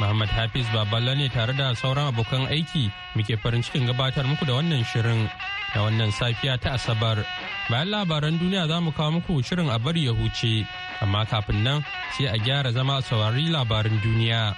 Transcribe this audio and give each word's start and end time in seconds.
Muhammad 0.00 0.28
Hafiz 0.28 0.66
Baballa 0.74 1.14
ne 1.14 1.28
tare 1.28 1.52
da 1.54 1.70
sauran 1.74 2.10
abokan 2.10 2.46
aiki 2.50 2.90
muke 3.14 3.36
farin 3.38 3.62
cikin 3.62 3.86
gabatar 3.86 4.26
muku 4.26 4.42
da 4.46 4.58
wannan 4.58 4.82
shirin 4.82 5.30
da 5.74 5.86
wannan 5.86 6.10
safiya 6.10 6.58
ta 6.60 6.74
Asabar. 6.74 7.22
Bayan 7.70 7.88
labaran 7.94 8.34
duniya 8.38 8.66
za 8.66 8.80
mu 8.82 8.90
kawo 8.92 9.10
muku 9.22 9.38
shirin 9.46 9.70
a 9.70 9.78
bari 9.78 10.04
ya 10.06 10.12
huce, 10.12 10.66
amma 11.00 11.22
kafin 11.26 11.62
nan 11.62 11.84
sai 12.18 12.26
a 12.26 12.38
gyara 12.38 12.72
zama 12.72 12.98
a 12.98 13.02
saurari 13.02 13.46
labarin 13.54 13.98
duniya. 14.02 14.54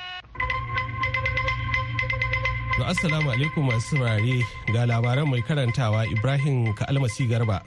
Assalamu 2.84 3.32
alaikum 3.32 3.64
masu 3.68 3.96
saurare 3.96 4.40
ga 4.72 4.84
labaran 4.88 5.24
mai 5.28 5.40
karantawa 5.40 6.04
Ibrahim 6.12 6.72
Ka'almasi 6.76 7.24
Garba. 7.28 7.60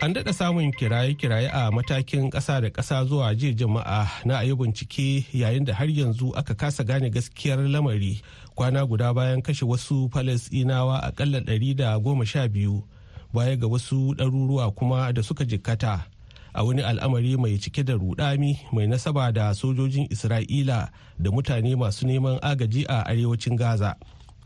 An 0.00 0.12
daɗa 0.14 0.32
samun 0.32 0.72
kiraye-kiraye 0.72 1.48
a 1.52 1.70
matakin 1.72 2.30
ƙasa 2.30 2.60
da 2.60 2.68
ƙasa 2.70 3.04
zuwa 3.08 3.34
jiya 3.34 3.54
jama'a 3.56 4.06
na 4.24 4.38
ayi 4.38 4.54
bincike 4.54 5.24
yayin 5.32 5.64
da 5.64 5.72
har 5.74 5.86
yanzu 5.88 6.32
aka 6.36 6.54
kasa 6.54 6.84
gane 6.84 7.10
gaskiyar 7.10 7.58
lamari 7.68 8.20
kwana 8.54 8.86
guda 8.86 9.14
bayan 9.14 9.42
kashe 9.42 9.64
wasu 9.64 10.08
Falasɗinawa 10.12 11.00
akalla 11.02 11.40
ɗari 11.40 11.76
da 11.76 11.98
goma 11.98 12.26
sha 12.26 12.46
biyu 12.48 12.84
baya 13.32 13.56
ga 13.56 13.66
wasu 13.66 14.14
ɗaruruwa 14.14 14.74
kuma 14.76 15.12
da 15.12 15.22
suka 15.22 15.44
jikkata. 15.44 16.04
a 16.56 16.64
wani 16.64 16.82
al'amari 16.82 17.36
mai 17.36 17.58
cike 17.58 17.84
da 17.84 17.94
rudami 17.94 18.58
mai 18.72 18.86
nasaba 18.86 19.32
da 19.32 19.52
sojojin 19.54 20.08
isra'ila 20.08 20.88
da 21.18 21.30
mutane 21.30 21.76
masu 21.76 22.06
neman 22.06 22.38
agaji 22.42 22.84
a 22.88 23.04
arewacin 23.06 23.56
gaza 23.56 23.94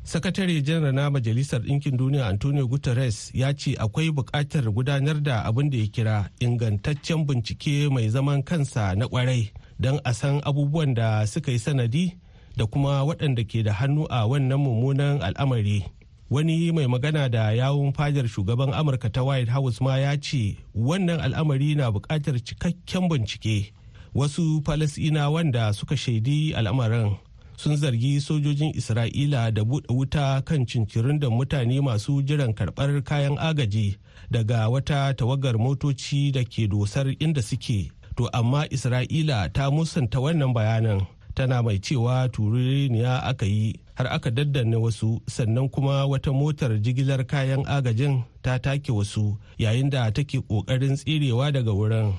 sakatare 0.03 0.63
janar 0.63 0.93
na 0.93 1.11
majalisar 1.11 1.61
ɗinkin 1.61 1.97
duniya 1.97 2.27
antonio 2.27 2.67
guterres 2.67 3.31
ya 3.35 3.53
ce 3.55 3.77
akwai 3.79 4.11
buƙatar 4.11 4.71
gudanar 4.73 5.23
da 5.23 5.43
abin 5.45 5.71
da 5.71 5.79
ya 5.79 5.87
kira 5.87 6.31
ingantaccen 6.41 7.27
bincike 7.27 7.89
mai 7.91 8.09
zaman 8.09 8.43
kansa 8.43 8.95
na 8.97 9.07
ƙwarai 9.07 9.51
don 9.81 10.01
a 10.05 10.15
san 10.15 10.41
abubuwan 10.45 10.95
da 10.95 11.25
suka 11.27 11.53
yi 11.53 11.59
sanadi 11.59 12.17
da 12.57 12.67
kuma 12.67 13.05
waɗanda 13.05 13.45
ke 13.49 13.63
da 13.63 13.73
hannu 13.73 14.07
a 14.11 14.27
wannan 14.27 14.59
mummunan 14.61 15.23
al'amari. 15.23 15.85
Wani 16.31 16.71
mai 16.73 16.87
magana 16.87 17.29
da 17.31 17.51
yawun 17.51 17.93
fadar 17.93 18.29
shugaban 18.29 18.73
amurka 18.75 19.11
ta 19.13 19.23
white 19.25 19.49
house 19.49 19.81
ma 19.81 19.97
ya 19.97 20.17
ce 20.21 20.59
wannan 20.77 21.21
al'amari 21.21 21.75
na 21.75 21.91
buƙatar 21.91 22.37
cikakken 22.45 23.09
bincike. 23.09 23.73
Wasu 24.15 24.63
falasina 24.65 25.31
wanda 25.31 25.73
suka 25.73 25.97
shaidi 25.97 26.53
al'amarin 26.55 27.17
sun 27.61 27.77
zargi 27.77 28.21
sojojin 28.21 28.73
isra'ila 28.77 29.51
da 29.53 29.63
buɗe 29.63 29.93
wuta 29.95 30.43
kan 30.45 30.67
cincirin 30.67 31.19
da 31.21 31.29
mutane 31.31 31.81
masu 31.81 32.23
jiran 32.23 32.53
karɓar 32.55 33.03
kayan 33.05 33.37
agaji 33.39 33.97
daga 34.31 34.69
wata 34.69 35.13
tawagar 35.15 35.59
motoci 35.59 36.33
da 36.33 36.41
ke 36.45 36.65
dosar 36.69 37.07
inda 37.21 37.43
suke. 37.43 37.91
To 38.17 38.29
amma 38.33 38.65
isra'ila 38.71 39.53
ta 39.53 39.71
musanta 39.71 40.19
wannan 40.25 40.55
bayanan 40.57 41.05
tana 41.35 41.63
mai 41.63 41.79
cewa 41.79 42.29
turiniya 42.33 43.21
aka 43.29 43.47
yi 43.47 43.75
har 43.95 44.07
aka 44.09 44.31
daddanne 44.31 44.77
wasu 44.81 45.21
sannan 45.29 45.69
kuma 45.69 46.07
wata 46.09 46.33
motar 46.33 46.73
jigilar 46.81 47.27
kayan 47.29 47.65
agajin 47.69 48.25
ta 48.43 48.57
take 48.59 48.89
wasu 48.93 49.37
yayin 49.59 49.91
da 49.91 50.09
take 50.11 50.41
ƙoƙarin 50.41 50.97
tserewa 50.97 51.53
daga 51.53 51.73
wurin. 51.77 52.15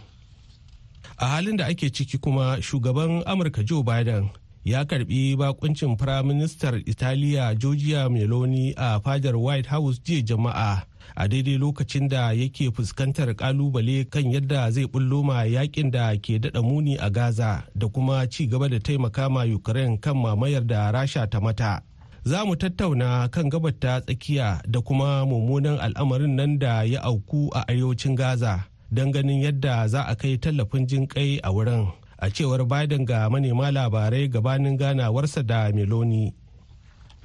A 1.17 1.25
halin 1.25 1.57
da 1.57 1.65
ake 1.65 1.89
ciki 1.89 2.17
kuma 2.21 2.61
shugaban 2.61 3.23
amurka 3.25 3.65
joe 3.65 3.81
biden 3.83 4.29
ya 4.65 4.85
karɓi 4.85 5.35
bakuncin 5.37 5.97
firaministar 5.97 6.75
italiya 6.85 7.55
georgia 7.55 8.09
meloni 8.09 8.73
a 8.77 8.99
fadar 8.99 9.35
white 9.35 9.67
house 9.69 9.99
jiya 10.03 10.21
jama'a 10.21 10.83
a 11.15 11.27
daidai 11.27 11.57
lokacin 11.57 12.07
da 12.07 12.31
yake 12.33 12.71
fuskantar 12.71 13.29
ƙalubale 13.35 14.05
kan 14.09 14.31
yadda 14.31 14.71
zai 14.71 14.85
bullo 14.87 15.23
ma 15.23 15.43
yaƙin 15.43 15.91
da 15.91 16.15
ke 16.17 16.39
dada 16.39 16.61
muni 16.61 16.95
a 16.97 17.09
gaza 17.09 17.63
da 17.75 17.87
kuma 17.87 18.27
ci 18.29 18.47
gaba 18.47 18.69
da 18.69 18.79
taimaka 18.79 19.29
ma 19.29 19.43
ukraine 19.43 19.97
kan 19.97 20.15
mamayar 20.17 20.63
da 20.67 20.91
rasha 20.91 21.27
ta 21.29 21.39
mata. 21.39 21.81
Za 22.23 22.45
mu 22.45 22.55
tattauna 22.55 23.27
kan 23.33 23.49
gabar 23.49 23.73
ta 23.79 23.99
tsakiya 24.01 24.61
da 24.69 24.79
kuma 24.81 25.25
mummunan 25.25 25.79
al'amarin 25.81 26.35
nan 26.37 26.59
da 26.59 26.81
ya 26.85 27.01
auku 27.01 27.49
a 27.53 27.65
arewacin 27.67 28.15
gaza 28.15 28.69
don 28.91 29.11
ganin 29.11 29.41
yadda 29.41 29.87
za 29.89 30.05
a 30.07 30.15
kai 30.15 30.37
tallafin 30.37 30.85
jin 30.87 31.07
kai 31.07 31.39
a 31.43 31.49
wurin. 31.51 31.89
A 32.21 32.29
cewar 32.29 32.65
biden 32.65 33.05
ga 33.05 33.29
manema 33.29 33.71
labarai 33.71 34.27
gabanin 34.29 34.77
ganawarsa 34.77 35.43
da 35.43 35.71
meloni. 35.73 36.33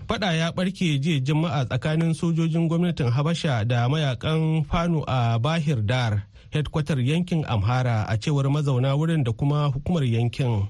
Fada 0.09 0.33
ya 0.33 0.53
barke 0.53 0.99
jiya 0.99 1.21
juma'a 1.21 1.65
tsakanin 1.67 2.15
sojojin 2.15 2.69
gwamnatin 2.69 3.11
habasha 3.11 3.65
da 3.65 3.89
mayaƙan 3.89 4.65
fano 4.65 5.05
a 5.07 5.39
bahir 5.39 5.83
dar 5.87 6.23
headkwatar 6.51 7.01
yankin 7.01 7.45
amhara 7.45 8.07
a 8.09 8.17
cewar 8.17 8.45
mazauna 8.51 8.97
wurin 8.97 9.25
da 9.25 9.33
kuma 9.33 9.67
hukumar 9.75 10.05
yankin. 10.05 10.69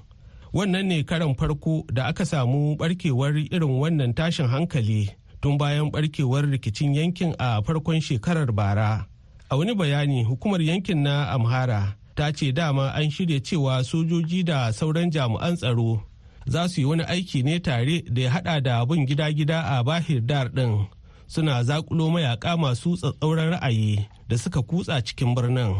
Wannan 0.53 0.85
ne 0.87 1.03
karan 1.03 1.35
farko 1.35 1.85
da 1.93 2.07
aka 2.07 2.25
samu 2.25 2.75
barkewar 2.77 3.37
irin 3.37 3.79
wannan 3.79 4.13
tashin 4.13 4.47
hankali 4.49 5.09
tun 5.41 5.57
bayan 5.57 5.91
barkewar 5.91 6.43
rikicin 6.49 6.95
yankin 6.95 7.35
a 7.39 7.61
farkon 7.61 8.01
shekarar 8.01 8.51
bara. 8.51 9.05
A 9.51 9.57
wani 9.57 9.75
bayani 9.75 10.23
hukumar 10.25 10.59
yankin 10.61 11.03
na 11.03 11.29
amhara 11.31 11.95
ta 12.17 12.31
ce 12.33 12.51
dama 12.51 12.89
an 12.97 13.09
shirya 13.13 13.39
cewa 13.39 13.83
sojoji 13.85 14.43
da 14.43 14.73
sauran 14.73 15.11
jami'an 15.13 15.55
tsaro 15.55 16.01
za 16.47 16.67
su 16.67 16.81
yi 16.81 16.85
wani 16.89 17.03
aiki 17.03 17.43
ne 17.43 17.59
tare 17.59 18.01
da 18.09 18.21
ya 18.21 18.29
hada 18.31 18.59
da 18.61 18.85
bin 18.85 19.05
gida-gida 19.05 19.61
a 19.77 19.83
bahir 19.83 20.21
dar 20.25 20.49
din 20.49 20.87
suna 21.27 21.63
zakulo 21.63 22.09
mayaka 22.09 22.57
masu 22.57 22.97
tsatsauran 22.97 23.49
ra'ayi 23.53 24.09
da 24.29 24.37
suka 24.37 24.61
kutsa 24.61 25.01
cikin 25.05 25.35
birnin. 25.35 25.77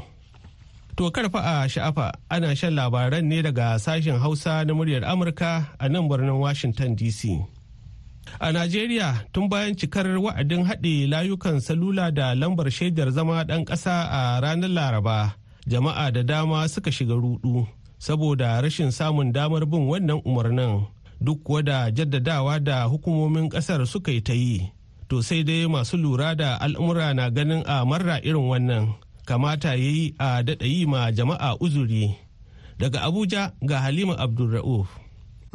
To 0.97 1.11
karfa 1.11 1.39
a 1.41 1.69
sha'afa 1.69 2.11
ana 2.29 2.55
shan 2.55 2.73
labaran 2.77 3.25
ne 3.25 3.41
daga 3.41 3.79
sashen 3.79 4.19
hausa 4.21 4.65
na 4.65 4.73
muryar 4.73 5.05
amurka 5.05 5.73
a 5.79 5.89
nan 5.89 6.07
birnin 6.09 6.37
washington 6.37 6.95
dc 6.95 7.21
a 8.39 8.51
najeriya 8.53 9.25
tun 9.33 9.49
bayan 9.49 9.73
cikar 9.75 10.05
wa'adin 10.05 10.65
haɗe 10.69 11.07
layukan 11.09 11.57
salula 11.61 12.11
da 12.13 12.35
lambar 12.35 12.69
shaidar 12.69 13.09
zama 13.11 13.43
ɗan 13.43 13.65
ƙasa 13.65 14.05
a 14.11 14.41
ranar 14.41 14.69
laraba 14.69 15.33
jama'a 15.67 16.11
da 16.11 16.23
dama 16.23 16.67
suka 16.67 16.91
shiga 16.91 17.13
rudu 17.13 17.67
saboda 17.99 18.61
rashin 18.63 18.91
samun 18.91 19.31
damar 19.35 19.65
bin 19.67 19.87
wannan 19.91 20.21
umarnin. 20.25 20.87
Duk 21.21 21.43
kuwa 21.43 21.63
da 21.63 21.91
jaddadawa 21.91 22.59
da 22.59 22.83
hukumomin 22.85 23.49
ƙasar 23.49 23.85
suka 23.85 24.11
yi 24.11 24.21
ta 24.21 24.33
yi. 24.33 24.69
To 25.09 25.21
sai 25.25 25.43
dai 25.43 25.65
masu 25.67 25.97
lura 25.97 26.35
da 26.35 26.57
al'umura 26.61 27.13
na 27.13 27.29
ganin 27.33 27.63
a 27.65 27.81
marra 27.85 28.21
irin 28.21 28.47
wannan. 28.47 28.85
Kamata 29.25 29.69
ya 29.75 29.75
yi 29.81 30.13
a 30.19 30.43
daɗa 30.45 30.65
yi 30.65 30.85
ma 30.85 31.11
jama'a 31.11 31.57
uzuri. 31.59 32.15
Daga 32.79 33.01
abuja 33.09 33.51
ga 33.65 33.77
halima 33.81 34.13
abdulra'uf. 34.17 35.06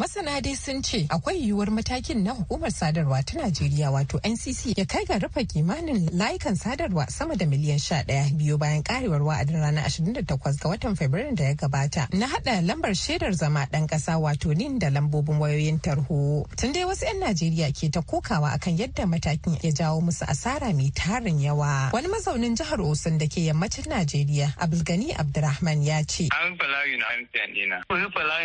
Masana 0.02 0.40
dai 0.42 0.54
sun 0.54 0.82
ce 0.82 1.06
akwai 1.08 1.38
yiwuwar 1.38 1.70
matakin 1.70 2.24
na 2.24 2.30
hukumar 2.32 2.70
sadarwa 2.72 3.22
ta 3.22 3.38
Najeriya 3.38 3.90
wato 3.90 4.18
NCC 4.24 4.74
ya 4.78 4.84
kai 4.84 5.04
ga 5.06 5.18
rufe 5.18 5.44
kimanin 5.46 6.10
layukan 6.18 6.56
sadarwa 6.56 7.06
sama 7.06 7.36
da 7.36 7.46
miliyan 7.46 7.78
sha 7.78 8.02
ɗaya 8.02 8.34
biyu 8.34 8.58
bayan 8.58 8.82
karewar 8.82 9.22
wa'adin 9.22 9.60
ranar 9.62 9.86
28 9.86 10.58
ga 10.58 10.68
watan 10.68 10.96
Fabrairu 10.96 11.36
da 11.36 11.44
ya 11.44 11.54
gabata 11.54 12.08
na 12.18 12.26
hada 12.26 12.60
lambar 12.60 12.94
shaidar 12.94 13.30
zama 13.32 13.62
ɗan 13.70 13.86
ƙasa 13.86 14.18
wato 14.18 14.50
nin 14.56 14.78
da 14.78 14.90
lambobin 14.90 15.38
wayoyin 15.38 15.78
tarho. 15.78 16.46
Tun 16.58 16.72
dai 16.72 16.82
wasu 16.82 17.04
'yan 17.06 17.20
Najeriya 17.22 17.70
ke 17.70 17.86
ta 17.88 18.02
kokawa 18.02 18.58
akan 18.58 18.74
yadda 18.76 19.06
matakin 19.06 19.54
ya 19.62 19.70
jawo 19.70 20.02
musu 20.02 20.26
asara 20.26 20.74
mai 20.74 20.90
tarin 20.90 21.38
yawa. 21.38 21.90
Wani 21.94 22.08
mazaunin 22.10 22.56
jihar 22.58 22.82
Osun 22.82 23.18
da 23.22 23.26
ke 23.30 23.46
yammacin 23.46 23.86
Najeriya 23.86 24.50
Abdulgani 24.58 25.14
Abdulrahman 25.14 25.78
ya 25.86 26.02
ce. 26.02 26.26
An 26.34 26.58
an 26.58 27.54
dina. 27.54 27.78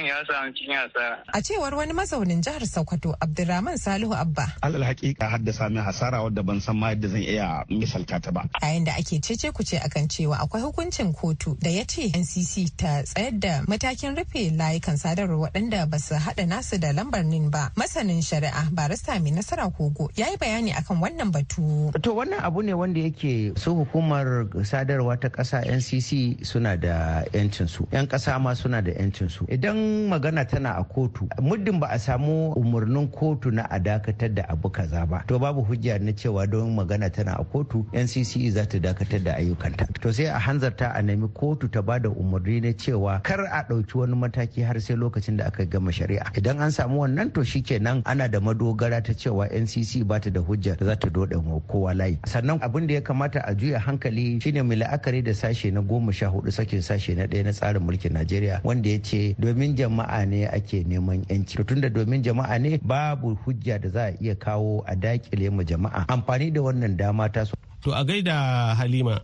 ya 0.05 0.21
samu 0.29 0.53
cikin 0.53 0.77
asara. 0.85 1.17
Cewar 1.47 1.75
wani 1.75 1.93
mazaunin 1.93 2.41
jihar 2.41 2.67
Sokoto 2.67 3.15
Abdulrahman 3.21 3.77
Salihu 3.77 4.13
Abba. 4.13 4.51
Alal 4.61 4.83
hakika 4.83 5.29
haddasa 5.29 5.69
min 5.69 5.83
hasara 5.83 6.21
wadda 6.21 6.43
ban 6.43 6.59
san 6.59 6.75
ma 6.75 6.89
yadda 6.89 7.07
zan 7.07 7.21
iya 7.23 7.63
misalta 7.69 8.19
ta 8.19 8.31
ba. 8.35 8.43
Yayin 8.61 8.83
da 8.83 8.91
ake 8.99 9.19
cece 9.23 9.51
kuce 9.55 9.79
akan 9.79 10.07
cewa 10.11 10.39
akwai 10.43 10.59
hukuncin 10.61 11.13
kotu 11.15 11.55
da 11.63 11.69
ya 11.71 11.85
ce 11.87 12.11
NCC 12.11 12.75
ta 12.75 12.99
tsayar 13.03 13.31
da 13.39 13.61
matakin 13.67 14.15
rufe 14.17 14.51
layukan 14.59 14.97
sadarwa 14.99 15.47
waɗanda 15.47 15.87
ba 15.89 15.97
su 15.99 16.15
haɗa 16.19 16.43
nasu 16.47 16.77
da 16.83 16.91
lambar 16.91 17.23
nin 17.23 17.47
ba. 17.49 17.71
Masanin 17.79 18.19
shari'a 18.21 18.67
barista 18.75 19.15
mai 19.23 19.31
nasara 19.31 19.69
kogo 19.71 20.11
ya 20.19 20.27
yi 20.27 20.35
bayani 20.37 20.73
akan 20.75 20.99
wannan 20.99 21.31
batu. 21.31 21.91
To 22.03 22.11
wannan 22.11 22.43
abu 22.43 22.59
ne 22.61 22.73
wanda 22.73 22.99
yake 22.99 23.55
su 23.57 23.71
hukumar 23.71 24.51
sadarwa 24.67 25.15
ta 25.15 25.29
ƙasa 25.31 25.63
NCC 25.63 26.43
suna 26.43 26.75
da 26.75 27.23
'yancin 27.31 27.69
su. 27.71 27.87
'Yan 27.93 28.03
ƙasa 28.07 28.35
ma 28.35 28.51
suna 28.53 28.81
da 28.83 28.91
'yancin 28.91 29.31
su. 29.31 29.45
Idan 29.47 30.09
magana 30.11 30.43
tana 30.43 30.75
a 30.75 30.83
kotu 30.83 31.26
muddin 31.41 31.79
ba 31.79 31.87
a 31.91 31.99
samu 31.99 32.53
umarnin 32.53 33.07
kotu 33.11 33.51
na 33.51 33.63
a 33.69 33.79
dakatar 33.79 34.33
da 34.33 34.43
abu 34.49 34.69
kaza 34.69 35.05
ba 35.05 35.23
to 35.27 35.39
babu 35.39 35.61
hujja 35.63 35.99
na 35.99 36.11
cewa 36.11 36.47
don 36.49 36.75
magana 36.75 37.09
tana 37.09 37.35
a 37.39 37.43
kotu 37.43 37.85
ncce 37.93 38.51
za 38.51 38.65
ta 38.65 38.79
dakatar 38.79 39.23
da 39.23 39.33
ayyukanta. 39.35 39.85
To 40.01 40.11
sai 40.13 40.25
a 40.25 40.39
hanzarta 40.39 40.91
a 40.95 41.01
nemi 41.01 41.27
kotu 41.33 41.69
ta 41.71 41.81
ba 41.81 41.99
da 41.99 42.09
umarni 42.09 42.61
na 42.61 42.73
cewa 42.73 43.21
kar 43.23 43.45
a 43.51 43.63
ɗauki 43.69 43.97
wani 43.97 44.15
mataki 44.15 44.61
har 44.63 44.79
sai 44.79 44.95
lokacin 44.95 45.37
da 45.37 45.45
aka 45.47 45.65
gama 45.65 45.91
shari'a. 45.91 46.31
Idan 46.37 46.59
an 46.61 46.71
samu 46.71 46.99
wannan 47.05 47.33
to 47.33 47.41
shikenan 47.43 48.01
ana 48.05 48.27
da 48.27 48.39
madogara 48.39 49.01
ta 49.03 49.13
cewa 49.13 49.47
ncc 49.51 50.03
ba 50.07 50.19
ta 50.19 50.29
da 50.29 50.39
hujja 50.41 50.77
za 50.79 50.95
ta 50.95 51.09
dode 51.09 51.35
kowa 51.67 51.93
layi. 51.93 52.17
Sannan 52.25 52.59
abin 52.61 52.87
da 52.87 52.93
ya 52.95 53.01
kamata 53.01 53.41
a 53.45 53.55
juya 53.55 53.79
hankali 53.79 54.39
shine 54.41 54.61
mai 54.63 54.75
la'akari 54.77 55.23
da 55.23 55.33
sashe 55.33 55.71
na 55.71 55.81
goma 55.81 56.11
sha 56.13 56.27
huɗu 56.27 56.51
sakin 56.51 56.81
sashe 56.81 57.15
na 57.15 57.25
ɗaya 57.27 57.43
na 57.43 57.51
tsarin 57.53 57.83
mulkin 57.83 58.13
najeriya 58.13 58.61
wanda 58.63 58.89
ya 58.89 58.99
ce 59.01 59.35
domin 59.39 59.75
jama'a 59.75 60.25
ne 60.25 60.45
ake 60.47 60.83
neman 60.87 61.16
yanci. 61.29 61.57
To 61.57 61.63
tunda 61.63 61.89
domin 61.89 62.21
jama'a 62.23 62.59
ne 62.59 62.77
babu 62.77 63.35
hujja 63.45 63.79
da 63.81 63.89
za 63.89 64.03
a 64.09 64.17
iya 64.21 64.35
kawo 64.35 64.83
a 64.85 64.95
daƙile 64.95 65.49
mu 65.51 65.63
jama'a. 65.63 66.05
Amfani 66.07 66.53
da 66.53 66.61
wannan 66.61 66.97
dama 66.97 67.29
ta 67.29 67.45
to 67.81 67.91
a 67.91 68.03
gaida 68.05 68.75
halima 68.75 69.21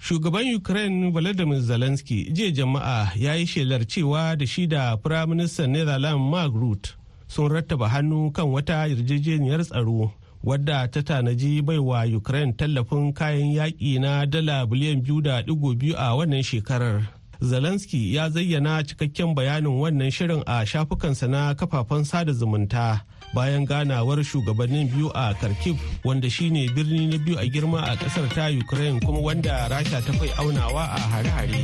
Shugaban 0.00 0.54
Ukraine 0.54 1.10
Volodymyr 1.12 1.60
Zelensky 1.60 2.30
jiya 2.32 2.50
jama'a 2.50 3.10
ya 3.16 3.34
yi 3.34 3.46
shelar 3.46 3.86
cewa 3.86 4.36
da 4.38 4.46
shi 4.46 4.66
da 4.66 4.96
Firaministan 4.96 5.70
Netherlands 5.70 6.30
Mark 6.30 6.52
Rutte 6.54 6.94
sun 7.26 7.50
rattaba 7.50 7.88
hannu 7.88 8.30
kan 8.32 8.46
wata 8.46 8.86
yarjejeniyar 8.86 9.64
tsaro 9.64 10.12
wadda 10.44 10.88
ta 10.88 11.02
tanaji 11.02 11.62
baiwa 11.62 12.06
Ukraine 12.16 12.52
tallafin 12.52 13.12
kayan 13.12 13.50
yaƙi 13.52 13.98
na 14.00 14.26
dala 14.26 14.66
biliyan 14.66 15.02
biyu 15.02 15.20
da 15.20 15.42
ɗigo 15.42 15.74
biyu 15.74 15.94
a 15.98 16.14
wannan 16.14 16.42
shekarar. 16.42 17.17
Zelensky 17.40 18.14
ya 18.14 18.30
zayyana 18.30 18.82
cikakken 18.84 19.34
bayanin 19.34 19.78
wannan 19.80 20.10
shirin 20.10 20.42
a 20.46 20.66
shafukansa 20.66 21.28
na 21.28 21.54
kafafen 21.54 22.04
sada 22.04 22.32
zumunta. 22.32 23.02
bayan 23.34 23.66
ganawar 23.68 24.20
shugabannin 24.24 24.88
biyu 24.88 25.12
a 25.14 25.34
kharkiv 25.36 25.76
wanda 26.04 26.30
shine 26.30 26.68
birni 26.72 27.08
na 27.12 27.18
biyu 27.20 27.36
a 27.38 27.44
girma 27.48 27.84
a 27.84 27.96
ƙasar 27.96 28.28
ta 28.34 28.48
ukraine 28.48 29.00
kuma 29.00 29.20
wanda 29.20 29.68
rasha 29.68 30.00
ta 30.00 30.12
fai 30.16 30.28
aunawa 30.40 30.84
a 30.96 31.00
hare-hare 31.12 31.60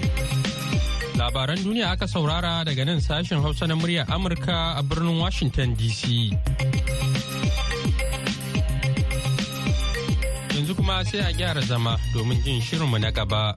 labaran 1.17 1.56
duniya 1.65 1.93
aka 1.97 2.05
saurara 2.06 2.65
daga 2.69 2.85
nan 2.85 3.00
sashen 3.00 3.41
hausa 3.41 3.67
na 3.67 3.75
muryar 3.76 4.05
amurka 4.12 4.76
a 4.76 4.82
birnin 4.82 5.17
washington 5.19 5.73
dc 5.76 6.37
yanzu 10.55 10.76
kuma 10.76 11.00
sai 11.05 11.25
a 11.25 11.32
gyara 11.32 11.61
zama 11.65 11.97
domin 12.12 12.38
jin 12.44 12.61
shirinmu 12.61 12.99
na 13.00 13.11
gaba. 13.11 13.56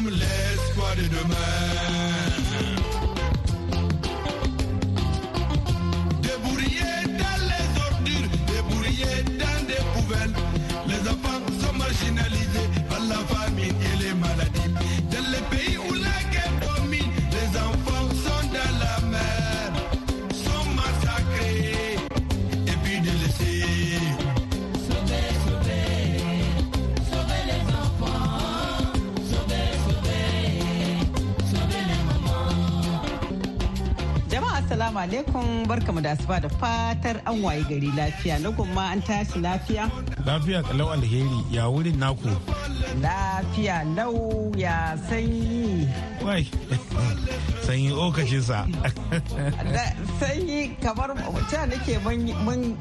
Sommes 0.00 0.16
l'espoir 0.16 0.96
de 0.96 1.08
demain. 1.08 2.79
Assalamu 35.00 35.24
alaikum 35.24 35.64
barkamu 35.66 36.00
da 36.04 36.10
asuba 36.12 36.40
da 36.44 36.48
fatar 36.60 37.22
an 37.24 37.40
waye 37.42 37.62
gari 37.64 37.88
lafiya 37.96 38.36
na 38.38 38.50
kuma 38.52 38.80
an 38.92 39.00
tashi 39.00 39.40
lafiya. 39.40 39.88
Lafiya 40.28 40.60
kalau 40.62 40.92
alheri 40.92 41.40
ya 41.50 41.64
wurin 41.72 41.96
naku. 41.96 42.28
Lafiya 43.00 43.80
lau 43.96 44.52
ya 44.60 44.92
sanyi. 45.08 45.88
Wai 46.20 46.44
sanyi 47.64 47.88
okashinsa. 47.96 48.68
sanyi 50.20 50.76
kamar 50.84 51.16
cewa 51.48 51.64
nake 51.64 51.96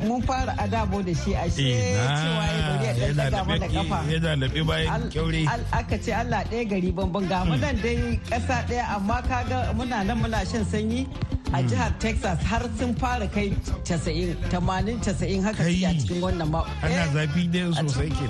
mun 0.04 0.20
fara 0.28 0.52
adabo 0.60 1.00
da 1.00 1.14
shi 1.16 1.32
a 1.40 1.48
shi 1.48 1.72
cewa 1.72 2.44
ya 2.52 2.62
bari 2.68 2.88
a 3.00 3.14
daga 3.16 3.42
mana 3.48 3.68
kafa. 3.72 4.00
Yana 4.12 4.36
laɓe 4.44 4.62
bayan 4.68 5.08
kyaure. 5.10 5.48
Aka 5.72 5.96
ce 6.04 6.12
Allah 6.12 6.44
ɗaya 6.52 6.68
gari 6.68 6.92
banban 6.92 7.24
ga 7.32 7.46
mu 7.48 7.56
nan 7.56 7.80
dai 7.82 8.20
ƙasa 8.30 8.68
ɗaya 8.68 8.84
amma 9.00 9.24
kaga 9.24 9.72
muna 9.74 10.04
nan 10.04 10.20
muna 10.20 10.44
shan 10.44 10.66
sanyi. 10.68 11.08
A 11.54 11.64
jihar 11.64 11.92
texas 12.00 12.40
har 12.44 12.62
sun 12.78 12.94
fara 12.96 13.28
kai 13.28 13.50
90 13.84 14.36
80 14.50 15.42
haka 15.44 15.64
suke 15.64 15.86
a 15.86 15.94
cikin 16.00 16.22
wannan 16.22 16.50
ma. 16.52 16.62
Ana 16.84 17.06
zafi 17.14 17.44
ne 17.54 17.62
sosai 17.74 18.10
ke 18.10 18.26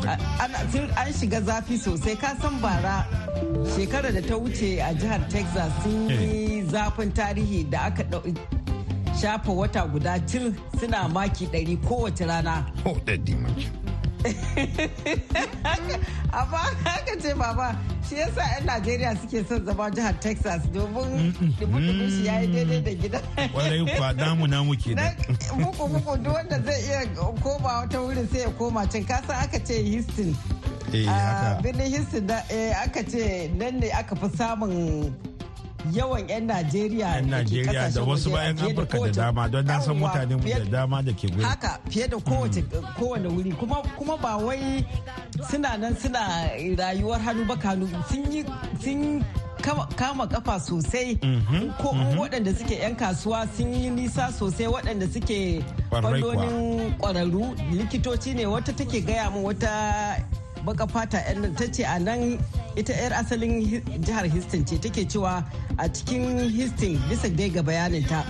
an 1.01 1.13
shiga 1.19 1.42
zafi 1.50 1.75
sosai. 1.86 2.16
Ka 2.19 2.33
san 2.42 2.60
bara 2.62 2.95
shekarar 3.75 4.13
da 4.13 4.21
ta 4.30 4.36
wuce 4.44 4.69
a 4.80 4.94
jihar 5.01 5.21
texas 5.30 5.71
sun 5.83 6.10
yi 6.10 6.63
zafin 6.63 7.12
tarihi 7.12 7.69
da 7.69 7.80
aka 7.88 8.03
shafa 9.20 9.51
wata 9.60 9.82
guda 9.91 10.20
cir 10.27 10.53
suna 10.79 11.10
maki 11.10 11.46
100 11.51 11.77
kowace 11.88 12.25
rana. 12.27 12.65
amma 16.40 16.58
haka 16.84 17.16
ce 17.22 17.34
baba 17.34 17.76
shi 18.10 18.16
yasa 18.16 18.42
'yan 18.42 18.66
najeriya 18.66 19.16
suke 19.22 19.48
son 19.48 19.66
zama 19.66 19.90
jihar 19.92 20.14
texas 20.20 20.62
domin 20.74 21.34
dubu 21.60 21.78
shi 22.10 22.26
ya 22.26 22.42
yi 22.42 22.48
daidai 22.48 22.82
da 22.82 22.94
gida. 22.94 23.20
Kwarai 23.54 23.86
kwa 23.98 24.14
damu 24.14 24.48
namu 24.48 24.76
ke 24.82 24.96
da 24.96 25.14
muku 25.58 25.88
muku 25.88 26.18
duk 26.24 26.34
wanda 26.34 26.60
zai 26.66 26.82
iya 26.84 27.06
koma 27.44 27.70
wata 27.86 28.00
wurin 28.02 28.28
sai 28.32 28.40
ya 28.42 28.50
koma 28.58 28.88
can. 28.88 29.06
Kasa 29.06 29.34
aka 29.40 29.60
ce 29.60 29.74
houston. 29.84 30.36
Birnin 31.64 31.92
houston 31.94 32.30
aka 32.84 33.04
ce 33.12 33.48
nan 33.58 33.80
ne 33.80 33.90
aka 33.92 34.16
fi 34.16 34.28
samun 34.38 35.14
yawan 35.93 36.27
'yan 36.29 36.43
Najeriya 36.48 37.07
yan 37.24 37.29
Najeriya 37.29 37.89
da 37.93 38.01
wasu 38.03 38.29
bayan 38.31 38.57
Afirka 38.59 38.98
da 39.00 39.12
dama 39.12 39.50
don 39.50 39.65
na 39.65 39.79
san 39.79 39.95
mutane 39.95 40.36
mu 40.36 40.43
da 40.50 40.65
dama 40.71 41.01
da 41.01 41.12
ke 41.13 41.27
gudu. 41.31 41.43
Haka 41.43 41.79
fiye 41.89 42.07
da 42.07 42.17
kowace 42.17 42.62
kowane 42.98 43.27
wuri. 43.29 43.51
Kuma 43.57 43.81
kuma 43.98 44.17
ba 44.17 44.38
wai 44.38 44.86
suna 45.50 45.77
nan 45.77 45.95
suna 45.95 46.19
rayuwar 46.77 47.19
hannu 47.21 47.45
ba 47.48 47.55
kanu 47.55 47.88
sun 48.09 48.31
yi 48.31 48.43
sun 48.83 49.24
kama 49.95 50.27
kafa 50.27 50.59
sosai. 50.59 51.15
Ko 51.81 51.89
waɗanda 52.19 52.51
suke 52.57 52.75
'yan 52.79 52.95
kasuwa 52.95 53.48
sun 53.55 53.74
yi 53.74 53.89
nisa 53.89 54.31
sosai 54.31 54.67
waɗanda 54.67 55.07
suke 55.13 55.63
fannonin 55.89 56.93
ƙwararru. 57.00 57.55
Likitoci 57.71 58.36
ne 58.36 58.45
wata 58.45 58.74
take 58.75 59.01
gaya 59.05 59.29
min 59.31 59.43
wata 59.43 60.19
baka 60.66 60.88
fata 60.88 61.20
ta 61.58 61.66
ce 61.72 61.84
a 61.84 62.00
nan 62.00 62.38
ita 62.75 62.94
'yar 62.94 63.13
asalin 63.13 63.62
jihar 64.04 64.25
Houston 64.30 64.66
ce 64.66 64.78
take 64.78 65.06
cewa 65.08 65.44
a 65.78 65.88
cikin 65.89 66.50
Houston 66.51 66.98
bisa 67.10 67.30
dai 67.30 67.50
ga 67.50 67.62
bayaninta 67.63 68.24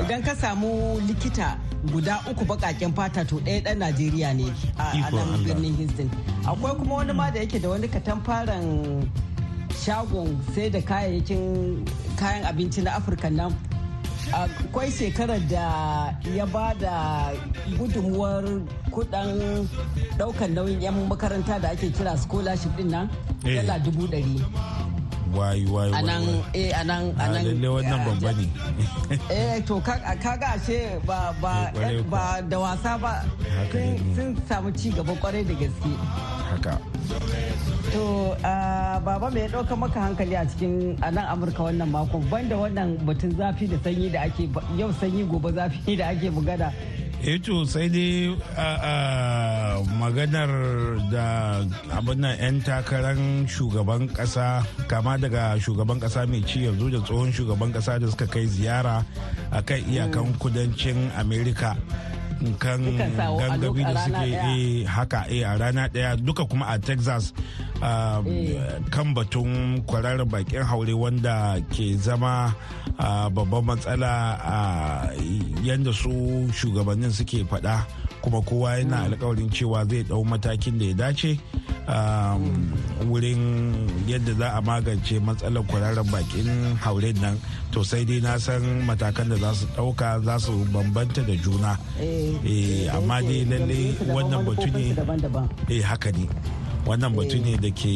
idan 0.00 0.22
ka 0.24 0.34
samu 0.34 1.00
likita 1.08 1.58
guda 1.92 2.20
uku 2.30 2.44
bakaken 2.44 2.92
fata 2.96 3.24
to 3.24 3.36
ɗaya 3.44 3.60
ɗan 3.64 3.76
Najeriya 3.78 4.32
ne 4.34 4.48
a 4.78 5.10
nan 5.12 5.44
birnin 5.44 5.76
Houston. 5.76 6.08
Akwai 6.48 6.74
kuma 6.78 6.94
wani 6.94 7.12
ma 7.12 7.30
da 7.30 7.40
yake 7.40 7.60
da 7.60 7.68
wani 7.68 7.88
katamfaran 7.88 9.04
shagon 9.84 10.32
sai 10.54 10.68
da 10.70 10.80
kayayyakin 10.80 11.84
kayan 12.16 12.44
abinci 12.48 12.80
na 12.82 12.96
Afirka 12.96 13.28
nan. 13.30 13.52
Akwai 14.42 14.90
shekarar 14.90 15.38
da 15.48 15.66
ya 16.34 16.46
ba 16.46 16.74
da 16.80 17.30
gudunmuwar 17.78 18.42
kudan 18.90 19.62
ɗaukan 20.18 20.50
nauyin 20.54 20.80
'yan 20.82 21.06
makaranta 21.08 21.58
da 21.62 21.68
ake 21.70 21.90
kira 21.94 22.16
scholarship 22.18 22.72
ɗin 22.76 22.90
nan 22.90 23.06
dala 23.44 23.78
dubu 23.78 24.06
dari 24.10 24.42
wai 25.34 25.62
wai 25.66 25.90
a 25.94 26.00
nan 26.02 26.22
eh 26.54 26.70
a 26.74 26.82
nan 26.84 27.14
a 27.18 27.24
nan 27.32 27.42
lalle 27.46 27.68
wannan 27.74 27.98
babba 28.06 28.30
ne. 28.38 28.46
Eh 29.34 29.58
to 29.66 29.74
kaga 29.82 30.46
ashe 30.54 30.98
ba 31.06 31.34
ba 31.42 31.70
ba 32.10 32.38
da 32.50 32.56
wasa 32.58 32.92
ba. 32.98 33.14
Sun 34.14 34.34
samu 34.48 34.70
ci 34.78 34.90
gaba 34.94 35.12
ƙwarai 35.18 35.42
da 35.48 35.54
gaske. 35.58 35.90
Haka. 36.50 36.74
To 37.92 38.34
baba 39.04 39.30
mai 39.30 39.48
ɗauka 39.48 39.76
maka 39.78 40.00
hankali 40.00 40.34
a 40.36 40.44
cikin 40.46 40.96
a 41.02 41.10
nan 41.10 41.24
Amurka 41.30 41.62
wannan 41.68 41.88
makon? 41.90 42.22
Banda 42.30 42.56
wannan 42.56 42.98
batun 43.06 43.30
zafi 43.36 43.68
da 43.70 43.76
sanyi 43.84 44.10
da 44.12 44.20
ake 44.26 44.48
yau 44.78 44.90
sanyi 45.00 45.22
gobe 45.28 45.52
zafi 45.52 45.96
da 45.96 46.08
ake 46.10 46.30
bugada. 46.30 46.72
to 47.44 47.64
sai 47.64 47.88
dai 47.88 48.36
maganar 50.00 50.50
da 51.12 51.62
abin 51.96 52.20
'yan 52.24 52.60
takarar 52.60 53.16
shugaban 53.48 54.04
kasa 54.12 54.60
kama 54.88 55.16
daga 55.16 55.56
shugaban 55.56 55.96
kasa 56.00 56.26
mai 56.28 56.42
ci 56.44 56.68
yanzu 56.68 56.90
da 56.92 57.00
tsohon 57.00 57.32
shugaban 57.32 57.72
kasa 57.72 57.96
da 57.98 58.06
suka 58.12 58.26
kai 58.28 58.44
ziyara 58.46 59.00
a 59.52 59.62
kan 59.62 59.80
iyakan 59.88 60.36
kudancin 60.36 61.08
amerika. 61.16 61.72
Kan 62.58 62.80
gangami 63.40 63.82
da 63.84 63.94
suke 64.04 64.84
haka 64.84 65.20
a 65.30 65.50
rana 65.58 65.88
ɗaya. 65.88 66.16
Duka 66.20 66.44
kuma 66.44 66.66
a 66.68 66.78
texas 66.78 67.32
um, 67.82 68.26
eh. 68.28 68.78
kan 68.90 69.14
batun 69.14 69.80
kwararar 69.88 70.24
bakin 70.28 70.62
haure 70.62 70.94
wanda 70.94 71.56
ke 71.72 71.96
zama 71.96 72.54
babban 73.32 73.64
matsala 73.64 74.12
a 74.40 74.58
yadda 75.64 75.92
su 75.92 76.12
shugabannin 76.52 77.10
suke 77.12 77.44
faɗa. 77.48 77.84
Kuma 78.24 78.40
kowa 78.40 78.78
yana 78.80 78.96
mm. 78.96 79.04
alkawarin 79.12 79.50
cewa 79.52 79.84
zai 79.84 80.02
ɗau 80.08 80.24
matakin 80.24 80.78
da 80.80 80.84
ya 80.84 80.94
dace 80.94 81.36
Um, 81.84 82.72
wurin 83.12 83.76
yadda 84.08 84.32
za 84.40 84.48
a 84.56 84.60
magance 84.64 85.20
matsalar 85.20 85.60
kwararren 85.68 86.08
bakin 86.08 86.48
haure 86.80 87.12
nan. 87.20 87.36
To 87.76 87.84
sai 87.84 88.04
dai 88.08 88.20
na 88.24 88.38
san 88.40 88.62
matakan 88.88 89.28
da 89.28 89.36
za 89.36 89.52
su 89.52 89.66
ɗauka 89.76 90.24
za 90.24 90.38
su 90.40 90.64
bambanta 90.72 91.20
da 91.28 91.34
juna. 91.36 91.76
Eh, 92.00 92.40
eh, 92.44 92.88
amma 92.88 93.20
dai 93.20 93.44
lalle 93.44 93.80
wannan 94.08 94.44
batu 94.48 94.68
ne. 94.72 94.96
eh, 95.68 95.82
haka 95.84 96.08
ne. 96.16 96.24
Wannan 96.86 97.12
batu 97.16 97.38
ne 97.40 97.56
da 97.56 97.70
ke 97.72 97.92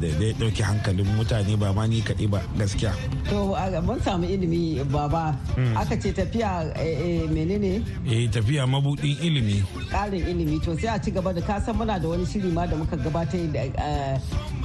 da 0.00 0.06
ya 0.20 0.32
ɗauki 0.38 0.62
hankalin 0.62 1.06
mutane 1.16 1.56
ba 1.56 1.72
ma 1.72 1.86
ni 1.86 2.00
kaɗai 2.04 2.28
ba 2.30 2.40
gaskiya. 2.58 2.92
To 3.30 3.56
mun 3.82 3.98
samu 4.04 4.24
ilimi 4.28 4.84
baba. 4.92 5.32
Hmm. 5.56 5.76
aka 5.76 5.96
ce 5.96 6.12
tafiya 6.12 6.68
eh, 6.76 7.24
eh, 7.24 7.28
menene? 7.28 7.80
Eh 8.06 8.28
tafiya 8.28 8.66
mabudin 8.68 9.16
ilimi. 9.22 9.64
Ƙarin 9.90 10.24
ilimi. 10.28 10.60
To 10.64 10.76
sai 10.76 10.94
a 10.96 10.98
ci 11.00 11.10
gaba 11.10 11.32
da 11.32 11.40
kasan 11.40 11.74
muna 11.76 11.98
da 12.00 12.08
wani 12.08 12.24
shiri 12.26 12.52
ma 12.52 12.66
da 12.66 12.76
muka 12.76 12.96
gabatar 12.96 13.40
eh, 13.56 14.20